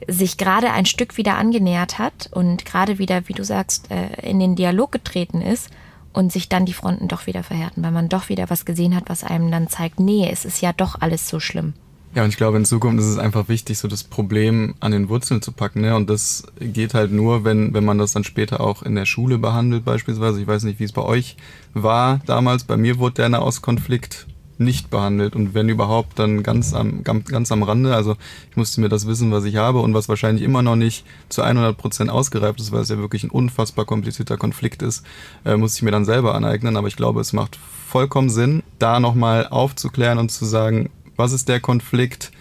sich 0.09 0.37
gerade 0.37 0.73
ein 0.73 0.87
Stück 0.87 1.17
wieder 1.17 1.37
angenähert 1.37 1.99
hat 1.99 2.29
und 2.33 2.65
gerade 2.65 2.99
wieder, 2.99 3.29
wie 3.29 3.33
du 3.33 3.45
sagst, 3.45 3.91
äh, 3.91 4.29
in 4.29 4.39
den 4.39 4.57
Dialog 4.57 4.93
getreten 4.93 5.41
ist 5.41 5.71
und 6.13 6.33
sich 6.33 6.49
dann 6.49 6.67
die 6.67 6.73
Fronten 6.73 7.09
doch 7.09 7.27
wieder 7.27 7.43
verhärten, 7.43 7.83
weil 7.83 7.93
man 7.93 8.09
doch 8.09 8.29
wieder 8.29 8.51
was 8.51 8.65
gesehen 8.65 8.95
hat, 8.95 9.05
was 9.09 9.25
einem 9.25 9.51
dann 9.51 9.69
zeigt, 9.69 10.01
nee, 10.01 10.29
es 10.31 10.45
ist 10.45 10.61
ja 10.61 10.73
doch 10.73 11.01
alles 11.01 11.29
so 11.29 11.41
schlimm. 11.41 11.75
Ja, 12.15 12.23
und 12.25 12.31
ich 12.31 12.39
glaube, 12.39 12.57
in 12.57 12.65
Zukunft 12.65 13.01
ist 13.01 13.11
es 13.11 13.19
einfach 13.19 13.49
wichtig, 13.49 13.79
so 13.79 13.89
das 13.89 14.03
Problem 14.03 14.75
an 14.81 14.93
den 14.93 15.11
Wurzeln 15.11 15.43
zu 15.43 15.53
packen. 15.53 15.83
Ne? 15.83 15.95
Und 15.95 16.09
das 16.09 16.45
geht 16.59 16.95
halt 16.95 17.13
nur, 17.13 17.45
wenn, 17.45 17.75
wenn 17.75 17.85
man 17.85 17.99
das 17.99 18.13
dann 18.13 18.25
später 18.25 18.63
auch 18.63 18.83
in 18.83 18.95
der 18.95 19.05
Schule 19.05 19.37
behandelt 19.37 19.85
beispielsweise. 19.85 20.41
Ich 20.41 20.47
weiß 20.47 20.63
nicht, 20.63 20.81
wie 20.81 20.85
es 20.85 20.93
bei 20.93 21.03
euch 21.03 21.37
war 21.75 22.21
damals. 22.25 22.65
Bei 22.65 22.79
mir 22.79 22.99
wurde 22.99 23.17
der 23.17 23.29
Nahostkonflikt 23.29 24.27
nicht 24.59 24.91
behandelt 24.91 25.37
und 25.37 25.55
wenn 25.55 25.69
überhaupt, 25.69 26.19
dann 26.19 26.43
ganz 26.43 26.73
am, 26.75 27.05
ganz 27.05 27.53
am 27.53 27.63
Rande. 27.63 27.95
Also 27.95 28.17
ich 28.51 28.57
musste 28.57 28.81
mir 28.81 28.89
das 28.89 29.07
wissen, 29.07 29.31
was 29.33 29.45
ich 29.45 29.57
habe 29.57 29.81
und 29.81 29.95
was 29.95 30.09
wahrscheinlich 30.09 30.45
immer 30.45 30.63
noch 30.63 30.77
nicht 30.77 31.05
zu 31.29 31.43
100 31.43 31.77
Prozent 31.77 32.11
ausgereift 32.11 32.61
ist, 32.61 32.73
weil 32.73 32.81
es 32.81 32.89
ja 32.89 32.99
wirklich 32.99 33.25
ein 33.25 33.31
unfassbar 33.31 33.85
komplizierter 33.85 34.37
Konflikt 34.37 34.83
ist, 34.83 35.05
äh, 35.45 35.57
muss 35.57 35.77
ich 35.77 35.83
mir 35.83 35.91
dann 35.91 36.05
selber 36.05 36.35
aneignen. 36.35 36.77
Aber 36.77 36.89
ich 36.89 36.97
glaube, 36.97 37.21
es 37.21 37.33
macht 37.33 37.59
vollkommen 37.87 38.31
Sinn, 38.31 38.63
da 38.79 39.01
nochmal 39.01 39.47
aufzuklären 39.49 40.19
und 40.19 40.31
zu 40.31 40.45
sagen, 40.45 40.91
was 41.17 41.33
ist 41.33 41.49
der 41.49 41.61
Konflikt? 41.61 42.33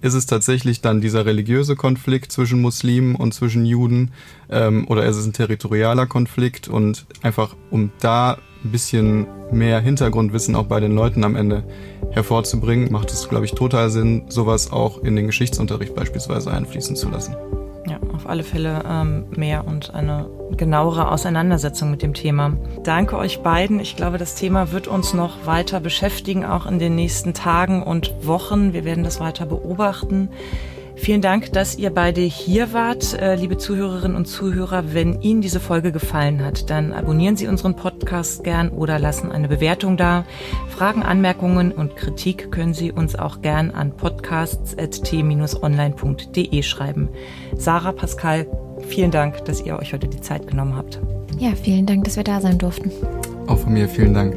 Ist 0.00 0.14
es 0.14 0.26
tatsächlich 0.26 0.82
dann 0.82 1.00
dieser 1.00 1.24
religiöse 1.24 1.76
Konflikt 1.76 2.30
zwischen 2.30 2.60
Muslimen 2.60 3.14
und 3.14 3.32
zwischen 3.32 3.64
Juden 3.64 4.12
ähm, 4.50 4.86
oder 4.86 5.06
ist 5.06 5.16
es 5.16 5.24
ein 5.24 5.32
territorialer 5.32 6.06
Konflikt? 6.06 6.68
Und 6.68 7.06
einfach 7.22 7.56
um 7.70 7.90
da 8.00 8.38
ein 8.64 8.70
bisschen 8.70 9.26
mehr 9.52 9.80
Hintergrundwissen 9.80 10.56
auch 10.56 10.64
bei 10.64 10.80
den 10.80 10.92
Leuten 10.92 11.22
am 11.24 11.36
Ende 11.36 11.64
hervorzubringen, 12.10 12.90
macht 12.90 13.10
es, 13.12 13.28
glaube 13.28 13.44
ich, 13.44 13.52
total 13.52 13.90
Sinn, 13.90 14.24
sowas 14.28 14.72
auch 14.72 15.02
in 15.02 15.16
den 15.16 15.26
Geschichtsunterricht 15.26 15.94
beispielsweise 15.94 16.50
einfließen 16.50 16.96
zu 16.96 17.08
lassen. 17.10 17.36
Ja, 17.86 17.98
auf 18.14 18.26
alle 18.26 18.44
Fälle 18.44 18.82
ähm, 18.88 19.26
mehr 19.36 19.66
und 19.66 19.94
eine 19.94 20.26
genauere 20.56 21.10
Auseinandersetzung 21.10 21.90
mit 21.90 22.00
dem 22.00 22.14
Thema. 22.14 22.56
Danke 22.82 23.18
euch 23.18 23.40
beiden. 23.40 23.78
Ich 23.78 23.96
glaube, 23.96 24.16
das 24.16 24.36
Thema 24.36 24.72
wird 24.72 24.88
uns 24.88 25.12
noch 25.12 25.44
weiter 25.44 25.80
beschäftigen, 25.80 26.46
auch 26.46 26.64
in 26.64 26.78
den 26.78 26.94
nächsten 26.94 27.34
Tagen 27.34 27.82
und 27.82 28.14
Wochen. 28.22 28.72
Wir 28.72 28.84
werden 28.84 29.04
das 29.04 29.20
weiter 29.20 29.44
beobachten. 29.44 30.30
Vielen 30.96 31.20
Dank, 31.20 31.52
dass 31.52 31.76
ihr 31.76 31.90
beide 31.90 32.20
hier 32.20 32.72
wart, 32.72 33.20
äh, 33.20 33.34
liebe 33.34 33.58
Zuhörerinnen 33.58 34.16
und 34.16 34.26
Zuhörer. 34.26 34.94
Wenn 34.94 35.20
Ihnen 35.20 35.40
diese 35.40 35.58
Folge 35.60 35.90
gefallen 35.92 36.44
hat, 36.44 36.68
dann 36.70 36.92
abonnieren 36.92 37.36
Sie 37.36 37.48
unseren 37.48 37.76
Podcast 37.76 38.42
gern 38.44 38.70
oder 38.70 38.98
lassen 38.98 39.30
eine 39.32 39.48
Bewertung 39.48 39.96
da. 39.96 40.24
Fragen, 40.68 41.02
Anmerkungen 41.02 41.72
und 41.72 41.96
Kritik 41.96 42.52
können 42.52 42.74
Sie 42.74 42.92
uns 42.92 43.16
auch 43.16 43.40
gern 43.42 43.72
an 43.72 43.96
podcasts.t-online.de 43.96 46.62
schreiben. 46.62 47.08
Sarah, 47.56 47.92
Pascal, 47.92 48.46
vielen 48.88 49.10
Dank, 49.10 49.44
dass 49.46 49.60
ihr 49.60 49.76
euch 49.78 49.92
heute 49.92 50.08
die 50.08 50.20
Zeit 50.20 50.46
genommen 50.46 50.76
habt. 50.76 51.00
Ja, 51.38 51.50
vielen 51.60 51.86
Dank, 51.86 52.04
dass 52.04 52.16
wir 52.16 52.24
da 52.24 52.40
sein 52.40 52.58
durften. 52.58 52.92
Auch 53.46 53.58
von 53.58 53.72
mir 53.72 53.88
vielen 53.88 54.14
Dank. 54.14 54.34